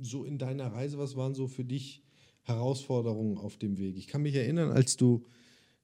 so 0.00 0.24
in 0.24 0.38
deiner 0.38 0.72
Reise, 0.72 0.98
was 0.98 1.16
waren 1.16 1.34
so 1.34 1.46
für 1.46 1.64
dich 1.64 2.02
Herausforderungen 2.42 3.38
auf 3.38 3.56
dem 3.56 3.78
Weg? 3.78 3.96
Ich 3.96 4.06
kann 4.06 4.22
mich 4.22 4.34
erinnern, 4.34 4.70
als 4.70 4.96
du 4.96 5.24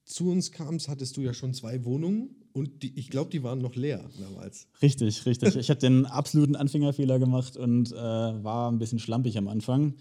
zu 0.04 0.30
uns 0.30 0.52
kamst, 0.52 0.88
hattest 0.88 1.16
du 1.16 1.20
ja 1.20 1.34
schon 1.34 1.52
zwei 1.52 1.84
Wohnungen 1.84 2.30
und 2.52 2.82
die, 2.82 2.98
ich 2.98 3.10
glaube, 3.10 3.30
die 3.30 3.42
waren 3.42 3.58
noch 3.58 3.74
leer 3.74 4.08
damals. 4.18 4.68
Richtig, 4.80 5.26
richtig. 5.26 5.56
Ich 5.56 5.68
habe 5.68 5.80
den 5.80 6.06
absoluten 6.06 6.56
Anfängerfehler 6.56 7.18
gemacht 7.18 7.56
und 7.56 7.92
äh, 7.92 7.94
war 7.94 8.70
ein 8.70 8.78
bisschen 8.78 9.00
schlampig 9.00 9.36
am 9.36 9.48
Anfang. 9.48 9.94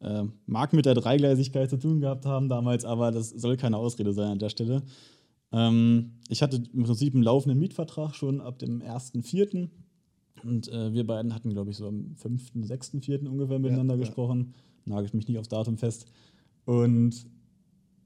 Äh, 0.00 0.24
mag 0.46 0.72
mit 0.72 0.86
der 0.86 0.94
Dreigleisigkeit 0.94 1.70
zu 1.70 1.78
tun 1.78 2.00
gehabt 2.00 2.26
haben 2.26 2.48
damals, 2.48 2.84
aber 2.84 3.10
das 3.10 3.30
soll 3.30 3.56
keine 3.56 3.78
Ausrede 3.78 4.12
sein 4.12 4.32
an 4.32 4.38
der 4.38 4.50
Stelle. 4.50 4.82
Ähm, 5.52 6.18
ich 6.28 6.42
hatte 6.42 6.62
im 6.74 6.82
Prinzip 6.82 7.14
einen 7.14 7.22
laufenden 7.22 7.58
Mietvertrag 7.58 8.14
schon 8.14 8.40
ab 8.40 8.58
dem 8.58 8.82
1.4. 8.82 9.70
Und 10.44 10.68
äh, 10.68 10.92
wir 10.92 11.06
beiden 11.06 11.34
hatten, 11.34 11.50
glaube 11.50 11.70
ich, 11.70 11.76
so 11.76 11.88
am 11.88 12.14
5., 12.16 12.52
6., 12.62 12.92
4. 13.00 13.22
ungefähr 13.30 13.58
miteinander 13.58 13.94
ja, 13.94 14.00
gesprochen. 14.00 14.54
Ja. 14.84 14.94
Nagel 14.94 15.06
ich 15.06 15.14
mich 15.14 15.28
nicht 15.28 15.38
aufs 15.38 15.48
Datum 15.48 15.78
fest. 15.78 16.06
Und 16.64 17.26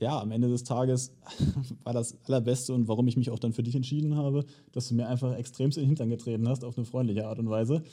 ja, 0.00 0.20
am 0.20 0.30
Ende 0.30 0.48
des 0.48 0.64
Tages 0.64 1.12
war 1.84 1.92
das 1.92 2.16
Allerbeste 2.24 2.72
und 2.72 2.88
warum 2.88 3.08
ich 3.08 3.16
mich 3.16 3.30
auch 3.30 3.38
dann 3.38 3.52
für 3.52 3.62
dich 3.62 3.74
entschieden 3.74 4.16
habe, 4.16 4.44
dass 4.72 4.88
du 4.88 4.94
mir 4.94 5.08
einfach 5.08 5.34
extremst 5.36 5.76
in 5.76 5.84
den 5.84 5.88
Hintern 5.88 6.10
getreten 6.10 6.48
hast, 6.48 6.64
auf 6.64 6.76
eine 6.76 6.84
freundliche 6.84 7.26
Art 7.26 7.38
und 7.38 7.50
Weise. 7.50 7.82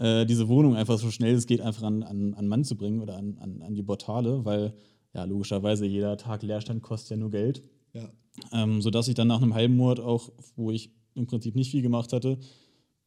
Äh, 0.00 0.26
diese 0.26 0.46
Wohnung 0.46 0.76
einfach 0.76 0.96
so 0.96 1.10
schnell 1.10 1.34
es 1.34 1.48
geht 1.48 1.60
einfach 1.60 1.82
an, 1.82 2.04
an, 2.04 2.32
an 2.34 2.46
Mann 2.46 2.62
zu 2.62 2.76
bringen 2.76 3.00
oder 3.00 3.16
an, 3.16 3.36
an, 3.40 3.62
an 3.62 3.74
die 3.74 3.82
Portale, 3.82 4.44
weil 4.44 4.72
ja 5.12 5.24
logischerweise 5.24 5.86
jeder 5.86 6.16
Tag 6.16 6.44
Leerstand 6.44 6.84
kostet 6.84 7.10
ja 7.10 7.16
nur 7.16 7.30
Geld. 7.30 7.64
Ja. 7.92 8.08
Ähm, 8.52 8.80
sodass 8.80 9.08
ich 9.08 9.16
dann 9.16 9.26
nach 9.26 9.42
einem 9.42 9.54
halben 9.54 9.76
Monat 9.76 9.98
auch, 9.98 10.30
wo 10.54 10.70
ich 10.70 10.92
im 11.16 11.26
Prinzip 11.26 11.56
nicht 11.56 11.72
viel 11.72 11.82
gemacht 11.82 12.12
hatte, 12.12 12.38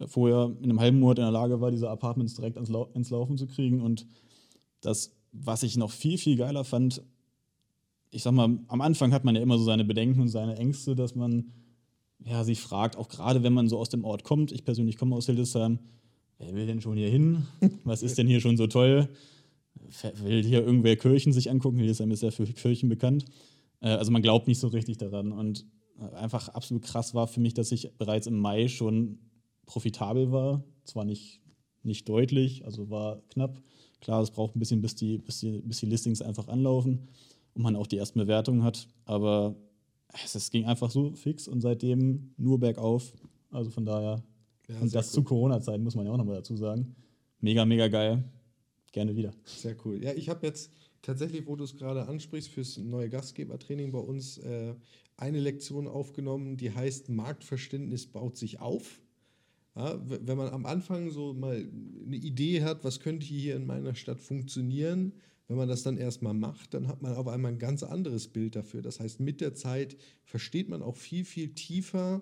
vorher 0.07 0.55
in 0.59 0.65
einem 0.65 0.79
halben 0.79 0.99
Monat 0.99 1.19
in 1.19 1.23
der 1.23 1.31
Lage 1.31 1.61
war, 1.61 1.71
diese 1.71 1.89
Apartments 1.89 2.35
direkt 2.35 2.57
ans 2.57 2.69
Lau 2.69 2.89
ins 2.93 3.09
Laufen 3.09 3.37
zu 3.37 3.47
kriegen. 3.47 3.81
Und 3.81 4.07
das, 4.81 5.15
was 5.31 5.63
ich 5.63 5.77
noch 5.77 5.91
viel, 5.91 6.17
viel 6.17 6.37
geiler 6.37 6.63
fand, 6.63 7.03
ich 8.09 8.23
sag 8.23 8.33
mal, 8.33 8.59
am 8.67 8.81
Anfang 8.81 9.13
hat 9.13 9.23
man 9.23 9.35
ja 9.35 9.41
immer 9.41 9.57
so 9.57 9.63
seine 9.63 9.85
Bedenken 9.85 10.21
und 10.21 10.27
seine 10.27 10.57
Ängste, 10.57 10.95
dass 10.95 11.15
man 11.15 11.51
ja, 12.23 12.43
sich 12.43 12.59
fragt, 12.59 12.97
auch 12.97 13.07
gerade 13.07 13.41
wenn 13.41 13.53
man 13.53 13.69
so 13.69 13.79
aus 13.79 13.89
dem 13.89 14.03
Ort 14.03 14.23
kommt, 14.23 14.51
ich 14.51 14.65
persönlich 14.65 14.97
komme 14.97 15.15
aus 15.15 15.25
Hildesheim, 15.25 15.79
wer 16.37 16.53
will 16.53 16.67
denn 16.67 16.81
schon 16.81 16.97
hier 16.97 17.09
hin? 17.09 17.47
Was 17.83 18.03
ist 18.03 18.17
denn 18.17 18.27
hier 18.27 18.41
schon 18.41 18.57
so 18.57 18.67
toll? 18.67 19.09
Will 20.23 20.43
hier 20.43 20.63
irgendwer 20.63 20.95
Kirchen 20.97 21.33
sich 21.33 21.49
angucken? 21.49 21.77
Hildesheim 21.77 22.11
ist 22.11 22.21
ja 22.21 22.31
für 22.31 22.45
Kirchen 22.45 22.89
bekannt. 22.89 23.25
Äh, 23.79 23.89
also 23.89 24.11
man 24.11 24.21
glaubt 24.21 24.47
nicht 24.47 24.59
so 24.59 24.67
richtig 24.67 24.97
daran. 24.97 25.31
Und 25.31 25.65
einfach 26.15 26.49
absolut 26.49 26.83
krass 26.83 27.13
war 27.13 27.27
für 27.27 27.39
mich, 27.39 27.53
dass 27.53 27.71
ich 27.71 27.95
bereits 27.97 28.27
im 28.27 28.39
Mai 28.39 28.67
schon 28.67 29.19
profitabel 29.65 30.31
war. 30.31 30.63
Zwar 30.83 31.05
nicht, 31.05 31.41
nicht 31.83 32.07
deutlich, 32.09 32.65
also 32.65 32.89
war 32.89 33.21
knapp. 33.29 33.61
Klar, 34.01 34.21
es 34.21 34.31
braucht 34.31 34.55
ein 34.55 34.59
bisschen, 34.59 34.81
bis 34.81 34.95
die, 34.95 35.19
bis, 35.19 35.39
die, 35.39 35.61
bis 35.61 35.79
die 35.79 35.85
Listings 35.85 36.21
einfach 36.21 36.47
anlaufen 36.47 37.07
und 37.53 37.61
man 37.61 37.75
auch 37.75 37.87
die 37.87 37.97
ersten 37.97 38.19
Bewertungen 38.19 38.63
hat. 38.63 38.87
Aber 39.05 39.55
es, 40.23 40.49
ging 40.51 40.65
einfach 40.65 40.89
so 40.89 41.13
fix 41.13 41.47
und 41.47 41.61
seitdem 41.61 42.33
nur 42.37 42.59
bergauf. 42.59 43.13
Also 43.51 43.69
von 43.69 43.85
daher, 43.85 44.23
ja, 44.67 44.79
und 44.79 44.93
das 44.93 45.07
cool. 45.07 45.13
zu 45.13 45.23
Corona-Zeiten 45.23 45.83
muss 45.83 45.95
man 45.95 46.05
ja 46.05 46.11
auch 46.11 46.17
nochmal 46.17 46.37
dazu 46.37 46.55
sagen. 46.55 46.95
Mega, 47.39 47.65
mega 47.65 47.87
geil. 47.87 48.23
Gerne 48.91 49.15
wieder. 49.15 49.31
Sehr 49.45 49.75
cool. 49.85 50.03
Ja, 50.03 50.13
ich 50.13 50.29
habe 50.29 50.45
jetzt 50.45 50.71
tatsächlich, 51.01 51.47
wo 51.47 51.55
du 51.55 51.63
es 51.63 51.75
gerade 51.75 52.07
ansprichst, 52.07 52.49
fürs 52.49 52.77
neue 52.77 53.09
Gastgebertraining 53.09 53.91
bei 53.91 53.99
uns 53.99 54.37
äh, 54.39 54.75
eine 55.17 55.39
Lektion 55.39 55.87
aufgenommen, 55.87 56.57
die 56.57 56.73
heißt 56.73 57.09
Marktverständnis 57.09 58.07
baut 58.07 58.37
sich 58.37 58.59
auf. 58.59 58.99
Ja, 59.75 60.01
wenn 60.05 60.37
man 60.37 60.49
am 60.49 60.65
Anfang 60.65 61.11
so 61.11 61.33
mal 61.33 61.65
eine 62.05 62.17
Idee 62.17 62.63
hat, 62.63 62.83
was 62.83 62.99
könnte 62.99 63.25
hier 63.25 63.55
in 63.55 63.65
meiner 63.65 63.95
Stadt 63.95 64.19
funktionieren, 64.19 65.13
wenn 65.47 65.57
man 65.57 65.69
das 65.69 65.83
dann 65.83 65.97
erstmal 65.97 66.33
macht, 66.33 66.73
dann 66.73 66.87
hat 66.87 67.01
man 67.01 67.13
auf 67.13 67.27
einmal 67.27 67.51
ein 67.51 67.59
ganz 67.59 67.83
anderes 67.83 68.27
Bild 68.27 68.55
dafür. 68.55 68.81
Das 68.81 68.99
heißt, 68.99 69.19
mit 69.19 69.41
der 69.41 69.53
Zeit 69.53 69.97
versteht 70.23 70.69
man 70.69 70.81
auch 70.81 70.95
viel, 70.95 71.25
viel 71.25 71.53
tiefer, 71.53 72.21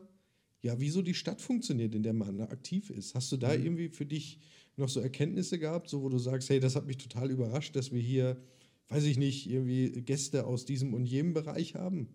ja, 0.62 0.80
wieso 0.80 1.02
die 1.02 1.14
Stadt 1.14 1.42
funktioniert, 1.42 1.96
in 1.96 2.04
der 2.04 2.14
man 2.14 2.42
aktiv 2.42 2.90
ist. 2.90 3.16
Hast 3.16 3.32
du 3.32 3.38
da 3.38 3.56
mhm. 3.56 3.64
irgendwie 3.64 3.90
für 3.90 4.06
dich 4.06 4.40
noch 4.78 4.90
so 4.90 5.00
Erkenntnisse 5.00 5.60
gehabt, 5.60 5.90
so 5.90 6.02
wo 6.02 6.10
du 6.10 6.18
sagst, 6.18 6.50
hey, 6.50 6.60
das 6.60 6.76
hat 6.76 6.86
mich 6.86 6.98
total 6.98 7.32
überrascht, 7.32 7.76
dass 7.76 7.92
wir 7.92 8.02
hier, 8.02 8.42
weiß 8.90 9.06
ich 9.06 9.18
nicht, 9.18 9.50
irgendwie 9.50 10.02
Gäste 10.02 10.46
aus 10.46 10.66
diesem 10.66 10.94
und 10.94 11.06
jenem 11.06 11.34
Bereich 11.34 11.76
haben? 11.76 12.10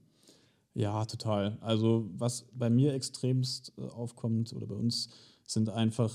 Ja, 0.74 1.04
total. 1.04 1.56
Also 1.60 2.10
was 2.16 2.46
bei 2.52 2.68
mir 2.68 2.94
extremst 2.94 3.72
äh, 3.78 3.82
aufkommt 3.82 4.52
oder 4.52 4.66
bei 4.66 4.74
uns 4.74 5.08
sind 5.46 5.68
einfach 5.70 6.12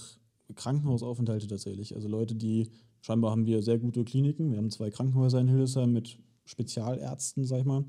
Krankenhausaufenthalte 0.55 1.47
tatsächlich. 1.47 1.95
Also 1.95 2.07
Leute, 2.07 2.35
die 2.35 2.69
scheinbar 3.01 3.31
haben 3.31 3.45
wir 3.45 3.61
sehr 3.61 3.79
gute 3.79 4.03
Kliniken. 4.03 4.51
Wir 4.51 4.57
haben 4.57 4.69
zwei 4.69 4.89
Krankenhäuser 4.89 5.39
in 5.39 5.47
Hildesheim 5.47 5.93
mit 5.93 6.19
Spezialärzten, 6.45 7.45
sag 7.45 7.59
ich 7.59 7.65
mal, 7.65 7.85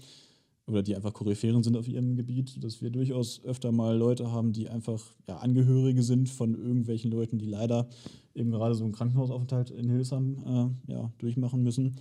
oder 0.67 0.83
die 0.83 0.95
einfach 0.95 1.13
Koryphären 1.13 1.63
sind 1.63 1.77
auf 1.77 1.89
ihrem 1.89 2.15
Gebiet, 2.15 2.63
dass 2.63 2.81
wir 2.81 2.91
durchaus 2.91 3.43
öfter 3.45 3.73
mal 3.73 3.97
Leute 3.97 4.31
haben, 4.31 4.53
die 4.53 4.69
einfach 4.69 5.05
ja, 5.27 5.39
Angehörige 5.39 6.03
sind 6.03 6.29
von 6.29 6.55
irgendwelchen 6.55 7.11
Leuten, 7.11 7.39
die 7.39 7.47
leider 7.47 7.89
eben 8.35 8.51
gerade 8.51 8.75
so 8.75 8.85
einen 8.85 8.93
Krankenhausaufenthalt 8.93 9.71
in 9.71 9.89
Hildesheim 9.89 10.37
äh, 10.87 10.93
ja, 10.93 11.13
durchmachen 11.19 11.63
müssen. 11.63 11.97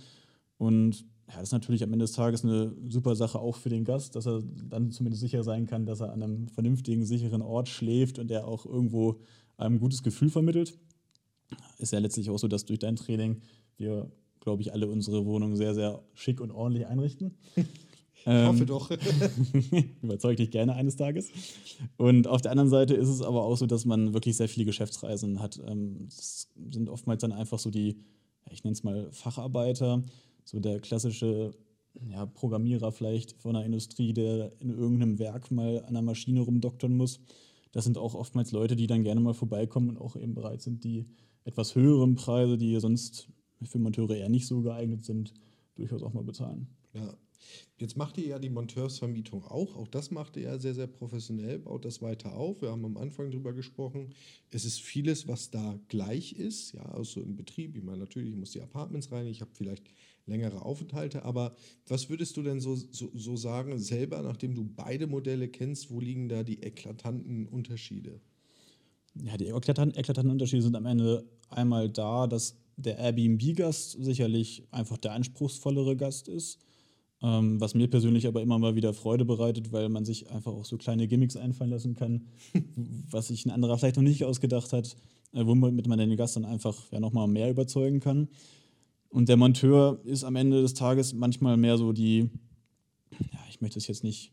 Und 0.58 1.04
ja, 1.30 1.36
das 1.36 1.50
ist 1.50 1.52
natürlich 1.52 1.82
am 1.84 1.92
Ende 1.92 2.04
des 2.04 2.12
Tages 2.12 2.44
eine 2.44 2.72
super 2.88 3.14
Sache 3.14 3.38
auch 3.38 3.56
für 3.56 3.68
den 3.68 3.84
Gast, 3.84 4.16
dass 4.16 4.26
er 4.26 4.42
dann 4.68 4.90
zumindest 4.90 5.20
sicher 5.20 5.44
sein 5.44 5.66
kann, 5.66 5.86
dass 5.86 6.00
er 6.00 6.12
an 6.12 6.22
einem 6.22 6.48
vernünftigen, 6.48 7.04
sicheren 7.04 7.40
Ort 7.40 7.68
schläft 7.68 8.18
und 8.18 8.28
der 8.28 8.48
auch 8.48 8.66
irgendwo 8.66 9.20
ein 9.56 9.78
gutes 9.78 10.02
Gefühl 10.02 10.30
vermittelt. 10.30 10.76
Ist 11.78 11.92
ja 11.92 12.00
letztlich 12.00 12.30
auch 12.30 12.38
so, 12.38 12.48
dass 12.48 12.64
durch 12.64 12.80
dein 12.80 12.96
Training 12.96 13.42
wir, 13.76 14.10
glaube 14.40 14.62
ich, 14.62 14.72
alle 14.72 14.88
unsere 14.88 15.24
Wohnungen 15.24 15.56
sehr, 15.56 15.74
sehr 15.74 16.02
schick 16.14 16.40
und 16.40 16.50
ordentlich 16.50 16.86
einrichten. 16.86 17.34
Ich 18.22 18.26
hoffe 18.26 18.60
ähm, 18.60 18.66
doch. 18.66 18.90
überzeug 20.02 20.36
dich 20.36 20.50
gerne 20.50 20.74
eines 20.74 20.96
Tages. 20.96 21.30
Und 21.96 22.26
auf 22.26 22.42
der 22.42 22.50
anderen 22.50 22.68
Seite 22.68 22.92
ist 22.92 23.08
es 23.08 23.22
aber 23.22 23.44
auch 23.44 23.56
so, 23.56 23.64
dass 23.64 23.86
man 23.86 24.12
wirklich 24.12 24.36
sehr 24.36 24.46
viele 24.46 24.66
Geschäftsreisen 24.66 25.40
hat. 25.40 25.58
Ähm, 25.66 26.04
das 26.04 26.50
sind 26.70 26.90
oftmals 26.90 27.22
dann 27.22 27.32
einfach 27.32 27.58
so 27.58 27.70
die, 27.70 27.96
ich 28.50 28.62
nenne 28.62 28.74
es 28.74 28.82
mal 28.82 29.08
Facharbeiter, 29.10 30.04
so 30.50 30.58
der 30.58 30.80
klassische 30.80 31.52
ja, 32.08 32.26
Programmierer 32.26 32.90
vielleicht 32.90 33.40
von 33.40 33.54
einer 33.54 33.64
Industrie, 33.64 34.12
der 34.12 34.52
in 34.60 34.70
irgendeinem 34.70 35.20
Werk 35.20 35.52
mal 35.52 35.84
an 35.84 35.94
der 35.94 36.02
Maschine 36.02 36.40
rumdoktern 36.40 36.96
muss. 36.96 37.20
Das 37.70 37.84
sind 37.84 37.96
auch 37.96 38.14
oftmals 38.14 38.50
Leute, 38.50 38.74
die 38.74 38.88
dann 38.88 39.04
gerne 39.04 39.20
mal 39.20 39.34
vorbeikommen 39.34 39.90
und 39.90 39.98
auch 39.98 40.16
eben 40.16 40.34
bereit 40.34 40.60
sind, 40.60 40.82
die 40.82 41.06
etwas 41.44 41.76
höheren 41.76 42.16
Preise, 42.16 42.58
die 42.58 42.78
sonst 42.80 43.28
für 43.62 43.78
Monteure 43.78 44.16
eher 44.16 44.28
nicht 44.28 44.48
so 44.48 44.60
geeignet 44.60 45.04
sind, 45.04 45.34
durchaus 45.76 46.02
auch 46.02 46.12
mal 46.12 46.24
bezahlen. 46.24 46.66
Ja, 46.94 47.16
Jetzt 47.78 47.96
macht 47.96 48.18
ihr 48.18 48.26
ja 48.26 48.38
die 48.38 48.50
Monteursvermietung 48.50 49.44
auch. 49.44 49.74
Auch 49.76 49.88
das 49.88 50.10
macht 50.10 50.36
ihr 50.36 50.42
ja 50.42 50.58
sehr, 50.58 50.74
sehr 50.74 50.86
professionell, 50.86 51.58
baut 51.58 51.84
das 51.84 52.02
weiter 52.02 52.34
auf. 52.34 52.60
Wir 52.60 52.70
haben 52.70 52.84
am 52.84 52.96
Anfang 52.96 53.30
darüber 53.30 53.52
gesprochen. 53.52 54.14
Es 54.50 54.64
ist 54.64 54.80
vieles, 54.80 55.26
was 55.26 55.50
da 55.50 55.78
gleich 55.88 56.32
ist. 56.32 56.72
Ja, 56.72 56.82
also 56.82 57.20
im 57.20 57.36
Betrieb. 57.36 57.76
Ich 57.76 57.82
meine, 57.82 57.98
natürlich, 57.98 58.30
ich 58.30 58.36
muss 58.36 58.52
die 58.52 58.60
Apartments 58.60 59.10
rein, 59.10 59.26
ich 59.26 59.40
habe 59.40 59.50
vielleicht 59.54 59.84
längere 60.26 60.62
Aufenthalte. 60.62 61.24
Aber 61.24 61.54
was 61.86 62.08
würdest 62.08 62.36
du 62.36 62.42
denn 62.42 62.60
so, 62.60 62.74
so, 62.76 63.10
so 63.14 63.36
sagen, 63.36 63.78
selber, 63.78 64.22
nachdem 64.22 64.54
du 64.54 64.64
beide 64.64 65.06
Modelle 65.06 65.48
kennst, 65.48 65.90
wo 65.90 66.00
liegen 66.00 66.28
da 66.28 66.42
die 66.42 66.62
eklatanten 66.62 67.46
Unterschiede? 67.46 68.20
Ja, 69.22 69.36
die 69.36 69.48
eklatanten, 69.48 69.98
eklatanten 69.98 70.30
Unterschiede 70.30 70.62
sind 70.62 70.76
am 70.76 70.86
Ende 70.86 71.24
einmal 71.48 71.88
da, 71.88 72.26
dass 72.26 72.56
der 72.76 72.98
Airbnb-Gast 72.98 74.02
sicherlich 74.02 74.66
einfach 74.70 74.98
der 74.98 75.12
anspruchsvollere 75.12 75.96
Gast 75.96 76.28
ist 76.28 76.60
ähm, 77.22 77.60
was 77.60 77.74
mir 77.74 77.88
persönlich 77.88 78.26
aber 78.26 78.40
immer 78.40 78.58
mal 78.58 78.76
wieder 78.76 78.94
Freude 78.94 79.24
bereitet, 79.24 79.72
weil 79.72 79.88
man 79.88 80.04
sich 80.04 80.30
einfach 80.30 80.52
auch 80.52 80.64
so 80.64 80.76
kleine 80.76 81.06
Gimmicks 81.06 81.36
einfallen 81.36 81.70
lassen 81.70 81.94
kann, 81.94 82.26
was 83.10 83.28
sich 83.28 83.44
ein 83.44 83.50
anderer 83.50 83.78
vielleicht 83.78 83.96
noch 83.96 84.02
nicht 84.02 84.24
ausgedacht 84.24 84.72
hat, 84.72 84.96
äh, 85.32 85.44
womit 85.44 85.86
man 85.86 85.98
den 85.98 86.16
Gast 86.16 86.36
dann 86.36 86.44
einfach 86.44 86.90
ja 86.90 87.00
nochmal 87.00 87.28
mehr 87.28 87.50
überzeugen 87.50 88.00
kann. 88.00 88.28
Und 89.10 89.28
der 89.28 89.36
Monteur 89.36 90.00
ist 90.04 90.24
am 90.24 90.36
Ende 90.36 90.62
des 90.62 90.74
Tages 90.74 91.12
manchmal 91.12 91.56
mehr 91.56 91.76
so 91.76 91.92
die, 91.92 92.30
ja, 93.10 93.40
ich 93.48 93.60
möchte 93.60 93.78
es 93.78 93.86
jetzt 93.86 94.04
nicht 94.04 94.32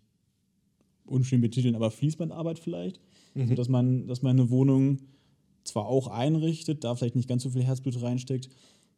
unschön 1.05 1.41
betiteln, 1.41 1.75
aber 1.75 1.91
Fließbandarbeit 1.91 2.59
vielleicht. 2.59 3.01
Mhm. 3.33 3.49
So, 3.49 3.55
dass 3.55 3.69
man, 3.69 4.07
dass 4.07 4.21
man 4.21 4.39
eine 4.39 4.49
Wohnung 4.49 4.99
zwar 5.63 5.87
auch 5.87 6.07
einrichtet, 6.07 6.83
da 6.83 6.95
vielleicht 6.95 7.15
nicht 7.15 7.27
ganz 7.27 7.43
so 7.43 7.49
viel 7.49 7.63
Herzblut 7.63 8.01
reinsteckt, 8.01 8.49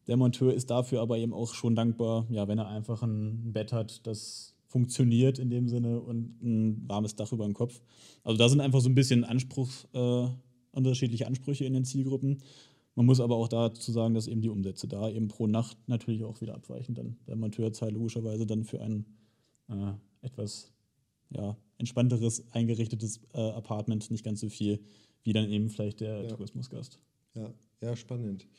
der 0.07 0.17
Monteur 0.17 0.53
ist 0.53 0.69
dafür 0.69 1.01
aber 1.01 1.17
eben 1.17 1.33
auch 1.33 1.53
schon 1.53 1.75
dankbar, 1.75 2.25
ja, 2.29 2.48
wenn 2.48 2.57
er 2.57 2.67
einfach 2.67 3.03
ein 3.03 3.53
Bett 3.53 3.71
hat, 3.71 4.05
das 4.07 4.55
funktioniert 4.65 5.39
in 5.39 5.50
dem 5.50 5.67
Sinne 5.67 6.00
und 6.00 6.41
ein 6.43 6.83
warmes 6.88 7.15
Dach 7.15 7.31
über 7.31 7.45
dem 7.45 7.53
Kopf. 7.53 7.81
Also 8.24 8.38
da 8.38 8.50
sind 8.50 8.59
einfach 8.59 8.81
so 8.81 8.89
ein 8.89 8.95
bisschen 8.95 9.24
Anspruch, 9.24 9.69
äh, 9.93 10.27
unterschiedliche 10.71 11.27
Ansprüche 11.27 11.65
in 11.65 11.74
den 11.74 11.86
Zielgruppen. 11.86 12.39
Man 13.00 13.06
muss 13.06 13.22
aber 13.22 13.38
auch 13.38 13.48
dazu 13.48 13.94
sagen, 13.94 14.13
dass 14.13 14.27
eben 14.27 14.41
die 14.41 14.50
Umsätze 14.50 14.86
da 14.86 15.10
eben 15.10 15.29
pro 15.29 15.48
Nacht 15.48 15.77
natürlich 15.88 16.25
auch 16.25 16.41
wieder 16.41 16.53
abweichen. 16.53 16.96
Dann 16.96 17.15
der 17.27 17.38
Monteur 17.38 17.72
zahlt 17.72 17.94
logischerweise 17.94 18.46
dann 18.46 18.65
für 18.65 18.82
ein 18.82 19.06
äh, 19.70 19.94
etwas 20.22 20.74
ja, 21.29 21.56
entspannteres, 21.77 22.44
eingerichtetes 22.51 23.22
äh, 23.34 23.39
Apartment 23.51 24.12
nicht 24.12 24.25
ganz 24.25 24.41
so 24.41 24.50
viel 24.50 24.82
wie 25.24 25.32
dann 25.32 25.50
eben 25.50 25.70
vielleicht 25.70 26.01
der 26.01 26.24
ja. 26.24 26.27
Tourismusgast. 26.27 27.00
Ja, 27.36 27.53
ja, 27.79 27.96
spannend. 27.96 28.50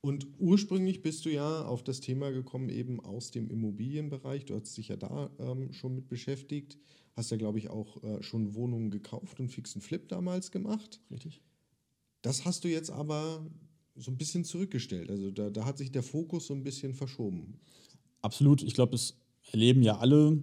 Und 0.00 0.26
ursprünglich 0.40 1.00
bist 1.00 1.24
du 1.24 1.30
ja 1.30 1.64
auf 1.64 1.84
das 1.84 2.00
Thema 2.00 2.32
gekommen, 2.32 2.70
eben 2.70 2.98
aus 2.98 3.30
dem 3.30 3.48
Immobilienbereich. 3.48 4.44
Du 4.44 4.56
hast 4.56 4.76
dich 4.76 4.88
ja 4.88 4.96
da 4.96 5.30
ähm, 5.38 5.72
schon 5.72 5.94
mit 5.94 6.08
beschäftigt. 6.08 6.78
Hast 7.12 7.30
ja, 7.30 7.36
glaube 7.36 7.58
ich, 7.58 7.70
auch 7.70 8.02
äh, 8.02 8.20
schon 8.24 8.56
Wohnungen 8.56 8.90
gekauft 8.90 9.38
und 9.38 9.50
fixen 9.50 9.80
Flip 9.80 10.08
damals 10.08 10.50
gemacht. 10.50 11.00
Richtig. 11.12 11.42
Das 12.22 12.44
hast 12.44 12.64
du 12.64 12.68
jetzt 12.68 12.90
aber 12.90 13.46
so 13.96 14.10
ein 14.10 14.16
bisschen 14.16 14.44
zurückgestellt. 14.44 15.10
Also 15.10 15.30
da, 15.30 15.50
da 15.50 15.64
hat 15.64 15.78
sich 15.78 15.92
der 15.92 16.02
Fokus 16.02 16.46
so 16.46 16.54
ein 16.54 16.62
bisschen 16.62 16.94
verschoben. 16.94 17.60
Absolut. 18.22 18.62
Ich 18.62 18.74
glaube, 18.74 18.92
das 18.92 19.16
erleben 19.52 19.82
ja 19.82 19.98
alle, 19.98 20.42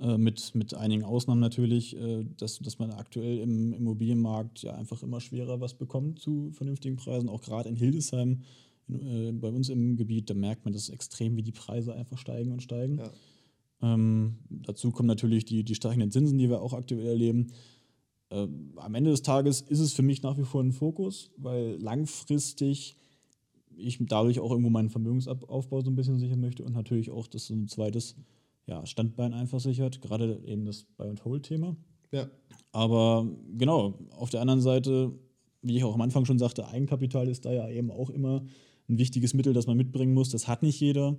äh, 0.00 0.16
mit, 0.16 0.54
mit 0.54 0.74
einigen 0.74 1.02
Ausnahmen 1.02 1.40
natürlich, 1.40 1.96
äh, 1.96 2.24
dass, 2.36 2.58
dass 2.60 2.78
man 2.78 2.92
aktuell 2.92 3.38
im 3.38 3.72
Immobilienmarkt 3.72 4.62
ja 4.62 4.74
einfach 4.74 5.02
immer 5.02 5.20
schwerer 5.20 5.60
was 5.60 5.74
bekommt 5.74 6.20
zu 6.20 6.50
vernünftigen 6.52 6.96
Preisen. 6.96 7.28
Auch 7.28 7.42
gerade 7.42 7.68
in 7.68 7.74
Hildesheim 7.74 8.42
äh, 8.88 9.32
bei 9.32 9.48
uns 9.48 9.68
im 9.68 9.96
Gebiet, 9.96 10.30
da 10.30 10.34
merkt 10.34 10.64
man 10.64 10.72
das 10.72 10.88
extrem, 10.88 11.36
wie 11.36 11.42
die 11.42 11.52
Preise 11.52 11.94
einfach 11.94 12.16
steigen 12.16 12.52
und 12.52 12.62
steigen. 12.62 12.98
Ja. 12.98 13.10
Ähm, 13.82 14.38
dazu 14.50 14.92
kommen 14.92 15.08
natürlich 15.08 15.44
die, 15.44 15.64
die 15.64 15.74
steigenden 15.74 16.12
Zinsen, 16.12 16.38
die 16.38 16.48
wir 16.48 16.62
auch 16.62 16.74
aktuell 16.74 17.06
erleben. 17.06 17.48
Äh, 18.30 18.46
am 18.76 18.94
Ende 18.94 19.10
des 19.10 19.22
Tages 19.22 19.60
ist 19.62 19.80
es 19.80 19.92
für 19.92 20.02
mich 20.02 20.22
nach 20.22 20.38
wie 20.38 20.44
vor 20.44 20.62
ein 20.62 20.72
Fokus, 20.72 21.30
weil 21.36 21.76
langfristig 21.80 22.96
ich 23.76 23.98
dadurch 24.00 24.40
auch 24.40 24.50
irgendwo 24.50 24.70
meinen 24.70 24.90
Vermögensaufbau 24.90 25.80
so 25.80 25.90
ein 25.90 25.94
bisschen 25.94 26.18
sichern 26.18 26.40
möchte 26.40 26.64
und 26.64 26.72
natürlich 26.72 27.10
auch 27.10 27.26
das 27.26 27.46
so 27.46 27.54
ein 27.54 27.68
zweites 27.68 28.16
ja, 28.66 28.84
Standbein 28.84 29.32
einfach 29.32 29.60
sichert, 29.60 30.00
gerade 30.02 30.42
eben 30.44 30.66
das 30.66 30.84
Buy-and-Hold-Thema. 30.96 31.76
Ja. 32.10 32.28
Aber 32.72 33.26
genau, 33.56 33.94
auf 34.10 34.30
der 34.30 34.40
anderen 34.40 34.60
Seite, 34.60 35.12
wie 35.62 35.76
ich 35.76 35.84
auch 35.84 35.94
am 35.94 36.00
Anfang 36.00 36.24
schon 36.24 36.38
sagte, 36.38 36.66
Eigenkapital 36.68 37.28
ist 37.28 37.44
da 37.44 37.52
ja 37.52 37.68
eben 37.68 37.90
auch 37.90 38.10
immer 38.10 38.44
ein 38.88 38.98
wichtiges 38.98 39.34
Mittel, 39.34 39.52
das 39.52 39.66
man 39.66 39.76
mitbringen 39.76 40.14
muss. 40.14 40.30
Das 40.30 40.48
hat 40.48 40.62
nicht 40.62 40.80
jeder. 40.80 41.18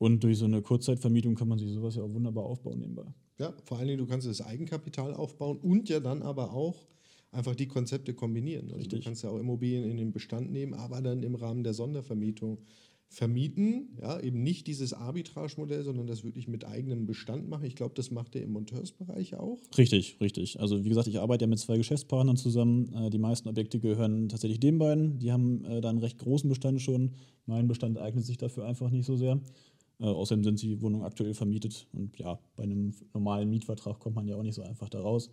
Und 0.00 0.24
durch 0.24 0.38
so 0.38 0.46
eine 0.46 0.62
Kurzzeitvermietung 0.62 1.34
kann 1.34 1.46
man 1.46 1.58
sich 1.58 1.70
sowas 1.70 1.94
ja 1.94 2.02
auch 2.02 2.14
wunderbar 2.14 2.44
aufbauen 2.44 2.78
nebenbei. 2.78 3.04
Ja, 3.38 3.52
vor 3.64 3.76
allen 3.76 3.86
Dingen, 3.86 3.98
du 3.98 4.06
kannst 4.06 4.26
das 4.26 4.40
Eigenkapital 4.40 5.12
aufbauen 5.12 5.58
und 5.58 5.90
ja 5.90 6.00
dann 6.00 6.22
aber 6.22 6.54
auch 6.54 6.88
einfach 7.32 7.54
die 7.54 7.68
Konzepte 7.68 8.14
kombinieren. 8.14 8.64
Also 8.68 8.76
Richtig. 8.76 9.00
Du 9.00 9.04
kannst 9.04 9.22
ja 9.24 9.28
auch 9.28 9.38
Immobilien 9.38 9.84
in 9.84 9.98
den 9.98 10.10
Bestand 10.10 10.50
nehmen, 10.50 10.72
aber 10.72 11.02
dann 11.02 11.22
im 11.22 11.34
Rahmen 11.34 11.64
der 11.64 11.74
Sondervermietung 11.74 12.62
vermieten. 13.10 13.98
Ja, 14.00 14.20
eben 14.20 14.42
nicht 14.42 14.68
dieses 14.68 14.92
Arbitrage-Modell, 14.92 15.82
sondern 15.82 16.06
das 16.06 16.22
wirklich 16.22 16.46
mit 16.46 16.64
eigenem 16.64 17.06
Bestand 17.06 17.48
machen. 17.48 17.64
Ich 17.64 17.74
glaube, 17.74 17.92
das 17.94 18.12
macht 18.12 18.36
ihr 18.36 18.42
im 18.42 18.52
Monteursbereich 18.52 19.34
auch. 19.34 19.58
Richtig, 19.76 20.16
richtig. 20.20 20.60
Also 20.60 20.84
wie 20.84 20.88
gesagt, 20.88 21.08
ich 21.08 21.18
arbeite 21.18 21.44
ja 21.44 21.48
mit 21.48 21.58
zwei 21.58 21.76
Geschäftspartnern 21.76 22.36
zusammen. 22.36 22.92
Äh, 22.94 23.10
die 23.10 23.18
meisten 23.18 23.48
Objekte 23.48 23.80
gehören 23.80 24.28
tatsächlich 24.28 24.60
den 24.60 24.78
beiden. 24.78 25.18
Die 25.18 25.32
haben 25.32 25.64
äh, 25.64 25.80
da 25.80 25.90
einen 25.90 25.98
recht 25.98 26.18
großen 26.18 26.48
Bestand 26.48 26.80
schon. 26.80 27.10
Mein 27.46 27.66
Bestand 27.66 27.98
eignet 27.98 28.24
sich 28.24 28.38
dafür 28.38 28.64
einfach 28.64 28.90
nicht 28.90 29.06
so 29.06 29.16
sehr. 29.16 29.40
Äh, 30.00 30.04
außerdem 30.04 30.44
sind 30.44 30.62
die 30.62 30.80
Wohnungen 30.80 31.04
aktuell 31.04 31.34
vermietet. 31.34 31.86
Und 31.92 32.18
ja, 32.18 32.38
bei 32.56 32.64
einem 32.64 32.94
normalen 33.12 33.50
Mietvertrag 33.50 33.98
kommt 33.98 34.16
man 34.16 34.26
ja 34.26 34.36
auch 34.36 34.42
nicht 34.42 34.54
so 34.54 34.62
einfach 34.62 34.88
da 34.88 35.00
raus. 35.00 35.30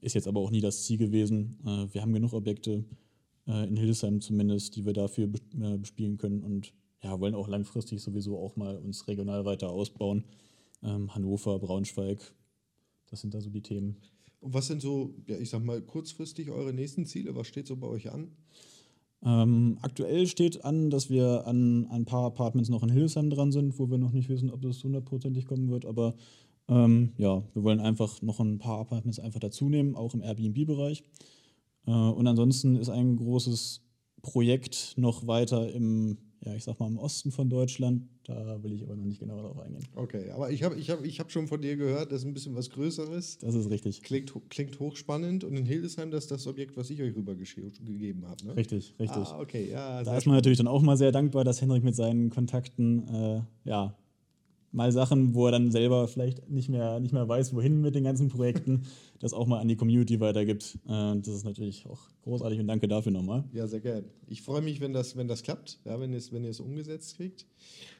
Ist 0.00 0.14
jetzt 0.14 0.28
aber 0.28 0.40
auch 0.40 0.50
nie 0.50 0.60
das 0.60 0.84
Ziel 0.84 0.98
gewesen. 0.98 1.58
Äh, 1.64 1.92
wir 1.92 2.02
haben 2.02 2.12
genug 2.12 2.32
Objekte, 2.32 2.84
äh, 3.46 3.66
in 3.66 3.76
Hildesheim 3.76 4.20
zumindest, 4.20 4.76
die 4.76 4.86
wir 4.86 4.92
dafür 4.92 5.28
äh, 5.60 5.78
bespielen 5.78 6.18
können 6.18 6.42
und 6.42 6.72
ja, 7.02 7.18
wollen 7.20 7.34
auch 7.34 7.48
langfristig 7.48 8.02
sowieso 8.02 8.38
auch 8.38 8.56
mal 8.56 8.76
uns 8.76 9.06
regional 9.08 9.44
weiter 9.44 9.70
ausbauen. 9.70 10.24
Ähm, 10.82 11.14
Hannover, 11.14 11.58
Braunschweig, 11.58 12.34
das 13.06 13.20
sind 13.20 13.34
da 13.34 13.40
so 13.40 13.50
die 13.50 13.62
Themen. 13.62 13.96
Und 14.40 14.54
was 14.54 14.68
sind 14.68 14.80
so, 14.80 15.14
ja, 15.26 15.36
ich 15.38 15.50
sag 15.50 15.64
mal, 15.64 15.80
kurzfristig 15.82 16.50
eure 16.50 16.72
nächsten 16.72 17.06
Ziele? 17.06 17.34
Was 17.34 17.48
steht 17.48 17.66
so 17.66 17.76
bei 17.76 17.88
euch 17.88 18.10
an? 18.12 18.30
Ähm, 19.24 19.78
aktuell 19.82 20.26
steht 20.26 20.64
an, 20.64 20.90
dass 20.90 21.10
wir 21.10 21.46
an, 21.46 21.86
ein 21.90 22.04
paar 22.04 22.24
Apartments 22.24 22.68
noch 22.68 22.82
in 22.82 22.90
Hildesheim 22.90 23.30
dran 23.30 23.50
sind, 23.50 23.78
wo 23.78 23.90
wir 23.90 23.98
noch 23.98 24.12
nicht 24.12 24.28
wissen, 24.28 24.50
ob 24.50 24.62
das 24.62 24.82
hundertprozentig 24.84 25.46
kommen 25.46 25.70
wird. 25.70 25.84
Aber 25.84 26.14
ähm, 26.68 27.12
ja, 27.16 27.42
wir 27.54 27.64
wollen 27.64 27.80
einfach 27.80 28.22
noch 28.22 28.40
ein 28.40 28.58
paar 28.58 28.78
Apartments 28.78 29.18
einfach 29.18 29.40
dazu 29.40 29.68
nehmen, 29.68 29.96
auch 29.96 30.14
im 30.14 30.22
Airbnb-Bereich. 30.22 31.02
Äh, 31.86 31.90
und 31.90 32.26
ansonsten 32.26 32.76
ist 32.76 32.90
ein 32.90 33.16
großes 33.16 33.82
Projekt 34.22 34.94
noch 34.96 35.26
weiter 35.26 35.72
im 35.72 36.18
ja, 36.44 36.54
ich 36.54 36.64
sag 36.64 36.78
mal 36.78 36.86
im 36.86 36.98
Osten 36.98 37.32
von 37.32 37.50
Deutschland. 37.50 38.02
Da 38.24 38.62
will 38.62 38.72
ich 38.72 38.82
aber 38.82 38.94
noch 38.94 39.04
nicht 39.04 39.20
genau 39.20 39.36
darauf 39.36 39.58
eingehen. 39.58 39.84
Okay, 39.96 40.30
aber 40.30 40.50
ich 40.50 40.62
habe 40.62 40.76
ich 40.76 40.90
hab, 40.90 41.04
ich 41.04 41.18
hab 41.18 41.32
schon 41.32 41.48
von 41.48 41.60
dir 41.60 41.76
gehört, 41.76 42.12
das 42.12 42.20
ist 42.20 42.26
ein 42.26 42.34
bisschen 42.34 42.54
was 42.54 42.70
Größeres. 42.70 43.38
Das 43.38 43.54
ist 43.54 43.70
richtig. 43.70 44.02
Klingt, 44.02 44.32
klingt 44.48 44.78
hochspannend 44.78 45.44
und 45.44 45.56
in 45.56 45.66
Hildesheim, 45.66 46.10
das 46.10 46.24
ist 46.24 46.30
das 46.30 46.46
Objekt, 46.46 46.76
was 46.76 46.90
ich 46.90 47.02
euch 47.02 47.14
rübergegeben 47.16 48.26
habe. 48.26 48.46
Ne? 48.46 48.56
Richtig, 48.56 48.94
richtig. 48.98 49.26
Ah, 49.28 49.40
okay, 49.40 49.70
ja. 49.70 50.02
Da 50.02 50.16
ist 50.16 50.26
man 50.26 50.36
natürlich 50.36 50.58
dann 50.58 50.68
auch 50.68 50.82
mal 50.82 50.96
sehr 50.96 51.12
dankbar, 51.12 51.44
dass 51.44 51.60
Henrik 51.60 51.82
mit 51.82 51.96
seinen 51.96 52.30
Kontakten 52.30 53.08
äh, 53.08 53.42
ja, 53.64 53.96
mal 54.72 54.92
Sachen, 54.92 55.34
wo 55.34 55.46
er 55.46 55.52
dann 55.52 55.70
selber 55.70 56.08
vielleicht 56.08 56.48
nicht 56.50 56.68
mehr, 56.68 57.00
nicht 57.00 57.12
mehr 57.12 57.28
weiß, 57.28 57.54
wohin 57.54 57.80
mit 57.80 57.94
den 57.94 58.04
ganzen 58.04 58.28
Projekten, 58.28 58.82
das 59.18 59.32
auch 59.32 59.46
mal 59.46 59.60
an 59.60 59.68
die 59.68 59.76
Community 59.76 60.20
weitergibt. 60.20 60.78
Äh, 60.86 61.16
das 61.16 61.28
ist 61.28 61.44
natürlich 61.44 61.86
auch 61.86 62.00
großartig 62.22 62.60
und 62.60 62.66
danke 62.66 62.88
dafür 62.88 63.12
nochmal. 63.12 63.44
Ja, 63.52 63.66
sehr 63.66 63.80
gerne. 63.80 64.04
Ich 64.26 64.42
freue 64.42 64.62
mich, 64.62 64.80
wenn 64.80 64.92
das, 64.92 65.16
wenn 65.16 65.28
das 65.28 65.42
klappt, 65.42 65.80
ja, 65.84 65.98
wenn, 66.00 66.12
wenn 66.12 66.44
ihr 66.44 66.50
es 66.50 66.60
umgesetzt 66.60 67.16
kriegt. 67.16 67.46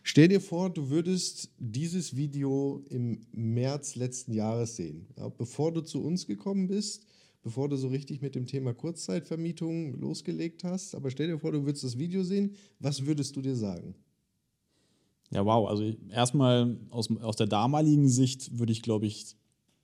Stell 0.03 0.29
dir 0.29 0.41
vor, 0.41 0.71
du 0.71 0.91
würdest 0.91 1.51
dieses 1.59 2.17
Video 2.17 2.85
im 2.91 3.21
März 3.33 3.97
letzten 3.97 4.33
Jahres 4.33 4.77
sehen, 4.77 5.07
ja, 5.17 5.29
bevor 5.29 5.73
du 5.73 5.81
zu 5.81 6.03
uns 6.03 6.27
gekommen 6.27 6.69
bist 6.69 7.07
bevor 7.43 7.69
du 7.69 7.77
so 7.77 7.89
richtig 7.89 8.21
mit 8.21 8.35
dem 8.35 8.47
Thema 8.47 8.75
Kurzzeitvermietung 8.75 9.99
losgelegt 9.99 10.65
hast. 10.65 10.95
Aber 10.95 11.11
stell 11.11 11.29
dir 11.29 11.39
vor, 11.39 11.53
du 11.53 11.65
würdest 11.65 11.85
das 11.85 11.97
Video 11.97 12.23
sehen. 12.23 12.55
Was 12.79 13.07
würdest 13.07 13.37
du 13.37 13.41
dir 13.41 13.57
sagen? 13.57 13.95
Ja, 15.31 15.45
wow. 15.45 15.69
Also 15.69 15.85
erstmal 16.11 16.79
aus, 16.91 17.11
aus 17.21 17.37
der 17.37 17.47
damaligen 17.47 18.09
Sicht 18.09 18.59
würde 18.59 18.73
ich, 18.73 18.83
glaube 18.83 19.07
ich, 19.07 19.37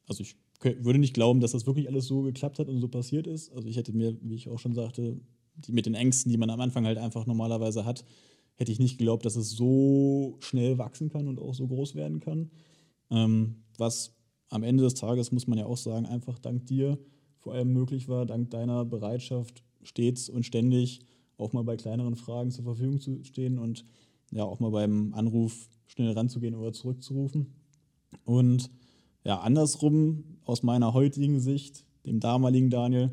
also 0.07 0.23
ich 0.23 0.37
würde 0.63 0.99
nicht 0.99 1.15
glauben, 1.15 1.41
dass 1.41 1.53
das 1.53 1.67
wirklich 1.67 1.89
alles 1.89 2.07
so 2.07 2.23
geklappt 2.23 2.59
hat 2.59 2.69
und 2.69 2.81
so 2.81 2.89
passiert 2.89 3.27
ist. 3.27 3.53
Also 3.53 3.69
ich 3.69 3.77
hätte 3.77 3.93
mir, 3.93 4.17
wie 4.23 4.35
ich 4.35 4.49
auch 4.49 4.59
schon 4.59 4.75
sagte, 4.75 5.21
die, 5.57 5.73
mit 5.73 5.87
den 5.87 5.95
Ängsten, 5.95 6.31
die 6.31 6.39
man 6.39 6.51
am 6.51 6.61
Anfang 6.61 6.87
halt 6.87 6.99
einfach 6.99 7.27
normalerweise 7.27 7.85
hat, 7.85 8.05
hätte 8.57 8.73
ich 8.73 8.79
nicht 8.79 8.99
geglaubt, 8.99 9.27
dass 9.27 9.37
es 9.37 9.51
so 9.51 10.37
schnell 10.41 10.79
wachsen 10.79 11.11
kann 11.11 11.29
und 11.29 11.41
auch 11.41 11.55
so 11.55 11.67
groß 11.67 11.95
werden 11.95 12.21
kann. 12.21 12.51
Ähm, 13.11 13.65
was 13.77 14.15
am 14.49 14.63
Ende 14.63 14.85
des 14.85 14.95
Tages, 14.95 15.33
muss 15.33 15.47
man 15.47 15.59
ja 15.59 15.67
auch 15.67 15.77
sagen, 15.77 16.07
einfach 16.07 16.39
dank 16.39 16.67
dir 16.67 16.99
vor 17.41 17.53
allem 17.53 17.73
möglich 17.73 18.09
war, 18.09 18.25
dank 18.25 18.51
deiner 18.51 18.85
Bereitschaft, 18.87 19.63
stets 19.83 20.31
und 20.31 20.47
ständig 20.47 21.01
auch 21.37 21.53
mal 21.53 21.65
bei 21.65 21.77
kleineren 21.77 22.17
Fragen 22.17 22.51
zur 22.51 22.65
Verfügung 22.65 23.01
zu 23.01 23.23
stehen 23.25 23.59
und 23.59 23.85
ja 24.35 24.45
auch 24.45 24.61
mal 24.61 24.71
beim 24.71 25.15
Anruf 25.15 25.69
schnell 25.87 26.13
ranzugehen 26.13 26.55
oder 26.55 26.73
zurückzurufen. 26.73 27.47
Und 28.25 28.71
ja, 29.25 29.39
andersrum, 29.41 30.25
aus 30.45 30.63
meiner 30.63 30.93
heutigen 30.93 31.41
Sicht, 31.41 31.85
dem 32.05 32.21
damaligen 32.21 32.69
Daniel, 32.69 33.13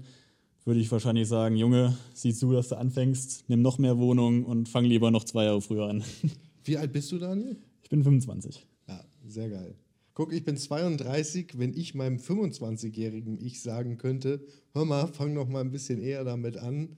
würde 0.65 0.79
ich 0.79 0.91
wahrscheinlich 0.91 1.27
sagen, 1.27 1.55
Junge, 1.55 1.97
sieh 2.13 2.33
zu, 2.33 2.51
dass 2.51 2.69
du 2.69 2.75
anfängst, 2.75 3.45
nimm 3.47 3.61
noch 3.61 3.77
mehr 3.77 3.97
Wohnungen 3.97 4.43
und 4.45 4.67
fang 4.67 4.83
lieber 4.83 5.09
noch 5.11 5.23
zwei 5.23 5.45
Jahre 5.45 5.61
früher 5.61 5.87
an. 5.87 6.03
Wie 6.63 6.77
alt 6.77 6.91
bist 6.91 7.11
du, 7.11 7.17
Daniel? 7.17 7.57
Ich 7.83 7.89
bin 7.89 8.03
25. 8.03 8.67
Ja, 8.87 9.03
sehr 9.25 9.49
geil. 9.49 9.75
Guck, 10.13 10.33
ich 10.33 10.43
bin 10.43 10.57
32. 10.57 11.57
Wenn 11.57 11.73
ich 11.73 11.95
meinem 11.95 12.17
25-jährigen 12.17 13.39
Ich 13.39 13.61
sagen 13.61 13.97
könnte, 13.97 14.41
hör 14.73 14.85
mal, 14.85 15.07
fang 15.07 15.33
noch 15.33 15.47
mal 15.47 15.61
ein 15.61 15.71
bisschen 15.71 15.99
eher 15.99 16.23
damit 16.23 16.57
an, 16.57 16.97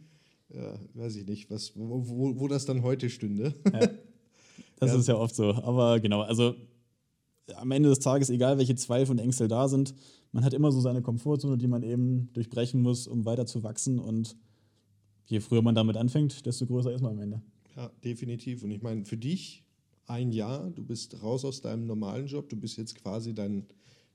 ja, 0.49 0.77
weiß 0.93 1.15
ich 1.17 1.27
nicht, 1.27 1.49
was, 1.49 1.73
wo, 1.75 2.07
wo, 2.07 2.39
wo 2.39 2.47
das 2.47 2.65
dann 2.65 2.83
heute 2.83 3.09
stünde. 3.09 3.53
Ja. 3.71 3.89
Das 4.79 4.91
ja. 4.91 4.99
ist 4.99 5.07
ja 5.07 5.15
oft 5.15 5.35
so. 5.35 5.53
Aber 5.53 5.99
genau, 5.99 6.21
also 6.21 6.55
am 7.55 7.71
Ende 7.71 7.89
des 7.89 7.99
Tages, 7.99 8.29
egal 8.29 8.57
welche 8.57 8.75
Zweifel 8.75 9.11
und 9.11 9.19
Ängste 9.19 9.47
da 9.47 9.67
sind, 9.67 9.93
man 10.31 10.43
hat 10.43 10.53
immer 10.53 10.71
so 10.71 10.79
seine 10.81 11.01
Komfortzone, 11.01 11.57
die 11.57 11.67
man 11.67 11.83
eben 11.83 12.31
durchbrechen 12.33 12.81
muss, 12.81 13.07
um 13.07 13.25
weiter 13.25 13.45
zu 13.45 13.63
wachsen. 13.63 13.99
Und 13.99 14.35
je 15.25 15.39
früher 15.39 15.61
man 15.61 15.75
damit 15.75 15.97
anfängt, 15.97 16.45
desto 16.45 16.65
größer 16.65 16.91
ist 16.91 17.01
man 17.01 17.13
am 17.13 17.19
Ende. 17.19 17.41
Ja, 17.75 17.91
definitiv. 18.03 18.63
Und 18.63 18.71
ich 18.71 18.81
meine, 18.81 19.05
für 19.05 19.17
dich 19.17 19.63
ein 20.07 20.31
Jahr, 20.31 20.69
du 20.69 20.83
bist 20.83 21.21
raus 21.23 21.45
aus 21.45 21.61
deinem 21.61 21.85
normalen 21.85 22.27
Job, 22.27 22.49
du 22.49 22.55
bist 22.55 22.77
jetzt 22.77 22.95
quasi 22.95 23.33
dein, 23.33 23.65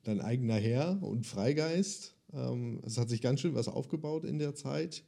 dein 0.02 0.20
eigener 0.20 0.56
Herr 0.56 1.02
und 1.02 1.26
Freigeist. 1.26 2.14
Ähm, 2.32 2.80
es 2.84 2.98
hat 2.98 3.08
sich 3.08 3.20
ganz 3.20 3.40
schön 3.40 3.54
was 3.54 3.68
aufgebaut 3.68 4.24
in 4.24 4.38
der 4.38 4.54
Zeit. 4.54 5.04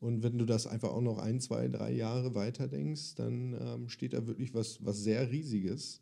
Und 0.00 0.22
wenn 0.22 0.38
du 0.38 0.46
das 0.46 0.66
einfach 0.66 0.90
auch 0.90 1.02
noch 1.02 1.18
ein, 1.18 1.40
zwei, 1.40 1.68
drei 1.68 1.92
Jahre 1.92 2.34
weiter 2.34 2.68
denkst, 2.68 3.14
dann 3.16 3.54
ähm, 3.60 3.88
steht 3.90 4.14
da 4.14 4.26
wirklich 4.26 4.54
was, 4.54 4.84
was 4.84 5.02
sehr 5.02 5.30
Riesiges. 5.30 6.00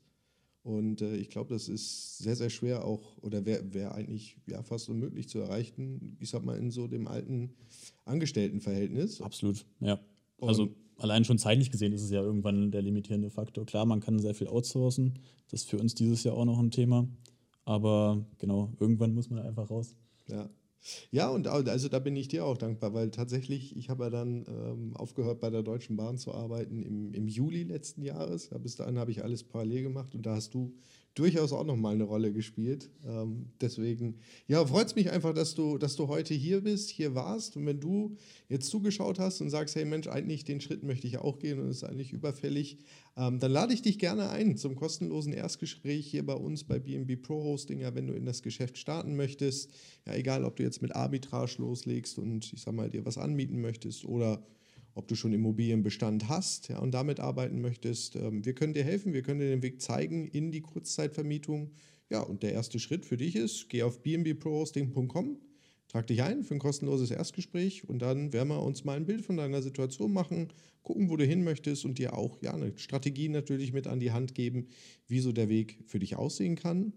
Und 0.63 1.03
äh, 1.03 1.17
ich 1.17 1.31
glaube, 1.31 1.53
das 1.53 1.69
ist 1.69 2.19
sehr, 2.19 2.37
sehr 2.37 2.51
schwer 2.51 2.85
auch, 2.85 3.17
oder 3.23 3.45
wäre 3.45 3.75
wär 3.75 3.95
eigentlich 3.95 4.37
ja, 4.47 4.63
fast 4.63 4.89
unmöglich 4.89 5.29
zu 5.29 5.41
erreichen, 5.41 6.17
ich 6.21 6.31
sag 6.31 6.45
mal, 6.45 6.57
in 6.57 6.71
so 6.71 6.87
dem 6.87 7.09
alten 7.09 7.55
Angestelltenverhältnis. 8.05 9.21
Absolut, 9.21 9.67
ja. 9.81 9.99
Also 10.41 10.65
Und 10.65 10.77
allein 10.99 11.25
schon 11.25 11.39
zeitlich 11.39 11.71
gesehen 11.71 11.93
ist 11.93 12.03
es 12.03 12.11
ja 12.11 12.23
irgendwann 12.23 12.71
der 12.71 12.83
limitierende 12.83 13.31
Faktor. 13.31 13.67
Klar, 13.67 13.87
man 13.87 14.01
kann 14.01 14.19
sehr 14.21 14.35
viel 14.35 14.47
outsourcen. 14.49 15.19
Das 15.51 15.63
ist 15.63 15.71
für 15.71 15.79
uns 15.79 15.95
dieses 15.95 16.23
Jahr 16.23 16.37
auch 16.37 16.45
noch 16.45 16.59
ein 16.59 16.71
Thema. 16.71 17.09
Aber 17.65 18.25
genau, 18.39 18.73
irgendwann 18.79 19.15
muss 19.15 19.31
man 19.31 19.41
einfach 19.41 19.71
raus. 19.71 19.97
Ja. 20.29 20.49
Ja, 21.11 21.29
und 21.29 21.47
also 21.49 21.89
da 21.89 21.99
bin 21.99 22.17
ich 22.17 22.29
dir 22.29 22.45
auch 22.45 22.57
dankbar, 22.57 22.95
weil 22.95 23.11
tatsächlich, 23.11 23.77
ich 23.77 23.91
habe 23.91 24.05
ja 24.05 24.11
dann 24.11 24.45
ähm, 24.49 24.97
aufgehört, 24.97 25.41
bei 25.41 25.51
der 25.51 25.63
Deutschen 25.63 25.97
Bahn 25.97 26.19
zu 26.19 26.33
arbeiten 26.33 26.83
im, 26.83 27.13
im 27.15 27.29
Juli 27.29 27.65
letzten 27.65 28.03
Jahres. 28.03 28.51
Ja, 28.51 28.59
bis 28.59 28.77
dahin 28.77 28.99
habe 28.99 29.11
ich 29.11 29.23
alles 29.25 29.45
parallel 29.45 29.83
gemacht 29.83 30.15
und 30.15 30.25
da 30.27 30.35
hast 30.35 30.55
du 30.55 30.75
durchaus 31.19 31.53
auch 31.53 31.65
nochmal 31.65 31.95
eine 31.95 32.05
Rolle 32.05 32.33
gespielt. 32.33 32.91
Ähm, 33.07 33.47
deswegen, 33.61 34.21
ja, 34.47 34.65
freut 34.65 34.87
es 34.87 34.95
mich 34.95 35.11
einfach, 35.11 35.35
dass 35.35 35.55
du, 35.55 35.79
dass 35.79 35.97
du 35.97 36.09
heute 36.09 36.35
hier 36.35 36.61
bist, 36.61 36.91
hier 36.91 37.15
warst. 37.15 37.57
Und 37.57 37.67
wenn 37.67 37.81
du 37.81 38.17
jetzt 38.49 38.69
zugeschaut 38.69 39.19
hast 39.19 39.41
und 39.41 39.51
sagst, 39.51 39.75
hey 39.75 39.85
Mensch, 39.85 40.07
eigentlich 40.07 40.45
den 40.45 40.61
Schritt 40.61 40.83
möchte 40.83 41.07
ich 41.07 41.19
auch 41.19 41.39
gehen 41.39 41.59
und 41.59 41.69
ist 41.69 41.85
eigentlich 41.85 42.13
überfällig, 42.13 42.79
ähm, 43.17 43.39
dann 43.41 43.51
lade 43.51 43.75
ich 43.75 43.83
dich 43.83 43.99
gerne 43.99 44.31
ein 44.31 44.57
zum 44.57 44.77
kostenlosen 44.77 45.33
Erstgespräch 45.33 46.07
hier 46.07 46.25
bei 46.25 46.35
uns 46.35 46.65
bei 46.65 46.79
BNB 46.79 47.21
Pro 47.21 47.43
Hosting, 47.43 47.81
ja, 47.81 47.95
wenn 47.95 48.07
du 48.07 48.15
in 48.15 48.25
das 48.25 48.43
Geschäft 48.43 48.79
starten 48.79 49.17
möchtest. 49.17 49.73
Ja, 50.07 50.15
egal, 50.15 50.45
ob 50.45 50.57
du 50.57 50.63
jetzt 50.63 50.83
mit 50.83 50.95
Arbitrage 50.95 51.57
loslegst 51.59 52.19
und 52.19 52.53
ich 52.53 52.63
sag 52.63 52.75
mal, 52.75 52.91
dir 52.91 53.05
was 53.05 53.19
anmieten 53.19 53.61
möchtest 53.61 54.05
oder 54.05 54.43
ob 54.99 55.07
du 55.07 55.15
schon 55.15 55.33
Immobilienbestand 55.33 56.29
hast 56.29 56.69
ja, 56.69 56.81
und 56.81 56.93
damit 56.93 57.21
arbeiten 57.21 57.61
möchtest. 57.61 58.17
Ähm, 58.17 58.45
wir 58.45 58.53
können 58.53 58.75
dir 58.75 58.83
helfen, 58.83 59.13
wir 59.13 59.23
können 59.23 59.39
dir 59.39 59.49
den 59.49 59.63
Weg 59.63 59.81
zeigen 59.81 60.27
in 60.27 60.51
die 60.51 60.61
Kurzzeitvermietung. 60.61 61.71
Ja, 62.11 62.21
und 62.21 62.43
der 62.43 62.53
erste 62.53 62.81
Schritt 62.81 63.07
für 63.07 63.17
dich 63.17 63.37
ist, 63.37 63.69
geh 63.69 63.85
auf 63.85 64.03
bnbprohosting.com, 64.03 65.39
trag 65.87 66.07
dich 66.09 66.23
ein 66.23 66.43
für 66.43 66.55
ein 66.55 66.59
kostenloses 66.59 67.13
Erstgespräch 67.13 67.89
und 67.89 68.01
dann 68.01 68.33
werden 68.33 68.49
wir 68.49 68.61
uns 68.61 68.85
mal 68.85 68.97
ein 68.97 69.07
Bild 69.07 69.25
von 69.25 69.37
deiner 69.37 69.63
Situation 69.63 70.13
machen, 70.13 70.49
gucken, 70.83 71.11
wo 71.11 71.17
du 71.17 71.25
hin 71.25 71.45
möchtest 71.45 71.85
und 71.85 71.99
dir 71.99 72.17
auch 72.17 72.43
ja, 72.43 72.55
eine 72.55 72.73
Strategie 72.77 73.29
natürlich 73.29 73.73
mit 73.73 73.87
an 73.87 74.01
die 74.01 74.11
Hand 74.11 74.35
geben, 74.35 74.67
wie 75.07 75.21
so 75.21 75.31
der 75.33 75.49
Weg 75.49 75.79
für 75.87 76.01
dich 76.01 76.17
aussehen 76.17 76.57
kann. 76.57 76.93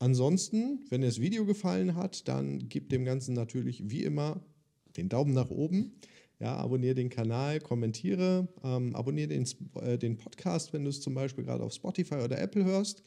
Ansonsten, 0.00 0.84
wenn 0.90 1.00
dir 1.00 1.06
das 1.06 1.20
Video 1.20 1.46
gefallen 1.46 1.94
hat, 1.94 2.28
dann 2.28 2.68
gib 2.68 2.90
dem 2.90 3.04
Ganzen 3.04 3.34
natürlich 3.34 3.88
wie 3.90 4.02
immer 4.02 4.40
den 4.96 5.08
Daumen 5.08 5.32
nach 5.32 5.50
oben. 5.50 5.92
Ja, 6.40 6.56
abonniere 6.56 6.94
den 6.94 7.08
Kanal, 7.08 7.58
kommentiere, 7.60 8.46
ähm, 8.62 8.94
abonniere 8.94 9.28
den, 9.28 9.44
äh, 9.80 9.98
den 9.98 10.16
Podcast, 10.16 10.72
wenn 10.72 10.84
du 10.84 10.90
es 10.90 11.00
zum 11.00 11.14
Beispiel 11.14 11.44
gerade 11.44 11.64
auf 11.64 11.72
Spotify 11.72 12.16
oder 12.16 12.38
Apple 12.40 12.64
hörst. 12.64 13.02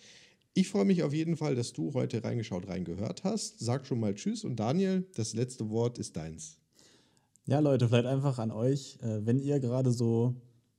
Ich 0.54 0.68
freue 0.68 0.84
mich 0.84 1.02
auf 1.04 1.14
jeden 1.14 1.38
Fall, 1.38 1.56
dass 1.56 1.72
du 1.72 1.94
heute 1.94 2.26
reingeschaut, 2.26 2.68
reingehört 2.68 3.24
hast. 3.24 3.60
Sag 3.60 3.88
schon 3.88 4.02
mal 4.02 4.14
Tschüss 4.16 4.44
und 4.44 4.58
Daniel, 4.60 5.06
das 5.16 5.34
letzte 5.34 5.70
Wort 5.70 5.98
ist 5.98 6.18
deins. 6.18 6.58
Ja, 7.46 7.60
Leute, 7.60 7.88
vielleicht 7.88 8.06
einfach 8.06 8.38
an 8.38 8.52
euch, 8.52 8.98
äh, 9.02 9.26
wenn 9.26 9.40
ihr 9.40 9.62
gerade 9.62 9.92
so 9.92 10.36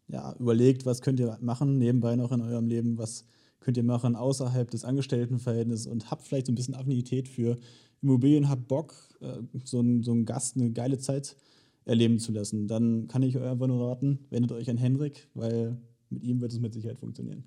ja, 0.09 0.35
überlegt, 0.39 0.85
was 0.85 1.01
könnt 1.01 1.21
ihr 1.21 1.39
machen, 1.41 1.79
nebenbei 1.79 2.17
noch 2.17 2.33
in 2.33 2.43
eurem 2.43 2.67
Leben, 2.67 2.99
was 2.99 3.25
könnt 3.61 3.79
ihr 3.79 3.83
machen 3.83 4.15
außerhalb 4.15 4.71
des 4.71 4.85
Angestelltenverhältnisses 4.85 5.87
und 5.87 6.11
habt 6.11 6.27
vielleicht 6.27 6.47
so 6.47 6.53
ein 6.53 6.57
bisschen 6.57 6.75
Affinität 6.75 7.29
für 7.29 7.57
Immobilien, 8.03 8.51
habt 8.51 8.69
Bock, 8.69 8.95
äh, 9.21 9.39
so 9.65 9.79
einen 9.79 10.03
so 10.03 10.15
Gast 10.25 10.57
eine 10.57 10.71
geile 10.71 10.99
Zeit 10.99 11.37
erleben 11.85 12.19
zu 12.19 12.33
lassen, 12.33 12.69
dann 12.69 13.09
kann 13.09 13.23
ich 13.23 13.37
euch 13.37 13.45
einfach 13.45 13.67
nur 13.67 13.89
raten, 13.89 14.21
wendet 14.31 14.53
euch 14.53 14.71
an 14.71 14.77
Henrik, 14.77 15.29
weil 15.35 15.77
mit 16.11 16.23
ihm 16.23 16.41
wird 16.41 16.53
es 16.53 16.61
mit 16.61 16.73
Sicherheit 16.73 16.99
funktionieren. 16.99 17.45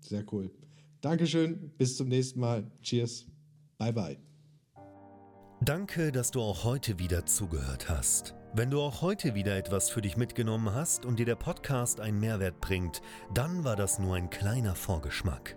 Sehr 0.00 0.24
cool. 0.32 0.50
Dankeschön, 1.00 1.70
bis 1.76 1.96
zum 1.96 2.08
nächsten 2.08 2.40
Mal. 2.40 2.70
Cheers. 2.82 3.26
Bye 3.78 3.92
bye. 3.92 4.18
Danke, 5.64 6.12
dass 6.12 6.30
du 6.30 6.40
auch 6.40 6.64
heute 6.64 6.98
wieder 6.98 7.26
zugehört 7.26 7.88
hast. 7.88 8.34
Wenn 8.54 8.70
du 8.70 8.80
auch 8.80 9.02
heute 9.02 9.34
wieder 9.34 9.56
etwas 9.56 9.90
für 9.90 10.00
dich 10.00 10.16
mitgenommen 10.16 10.72
hast 10.74 11.04
und 11.04 11.18
dir 11.18 11.26
der 11.26 11.34
Podcast 11.34 12.00
einen 12.00 12.20
Mehrwert 12.20 12.60
bringt, 12.60 13.02
dann 13.34 13.64
war 13.64 13.76
das 13.76 13.98
nur 13.98 14.16
ein 14.16 14.30
kleiner 14.30 14.74
Vorgeschmack. 14.74 15.56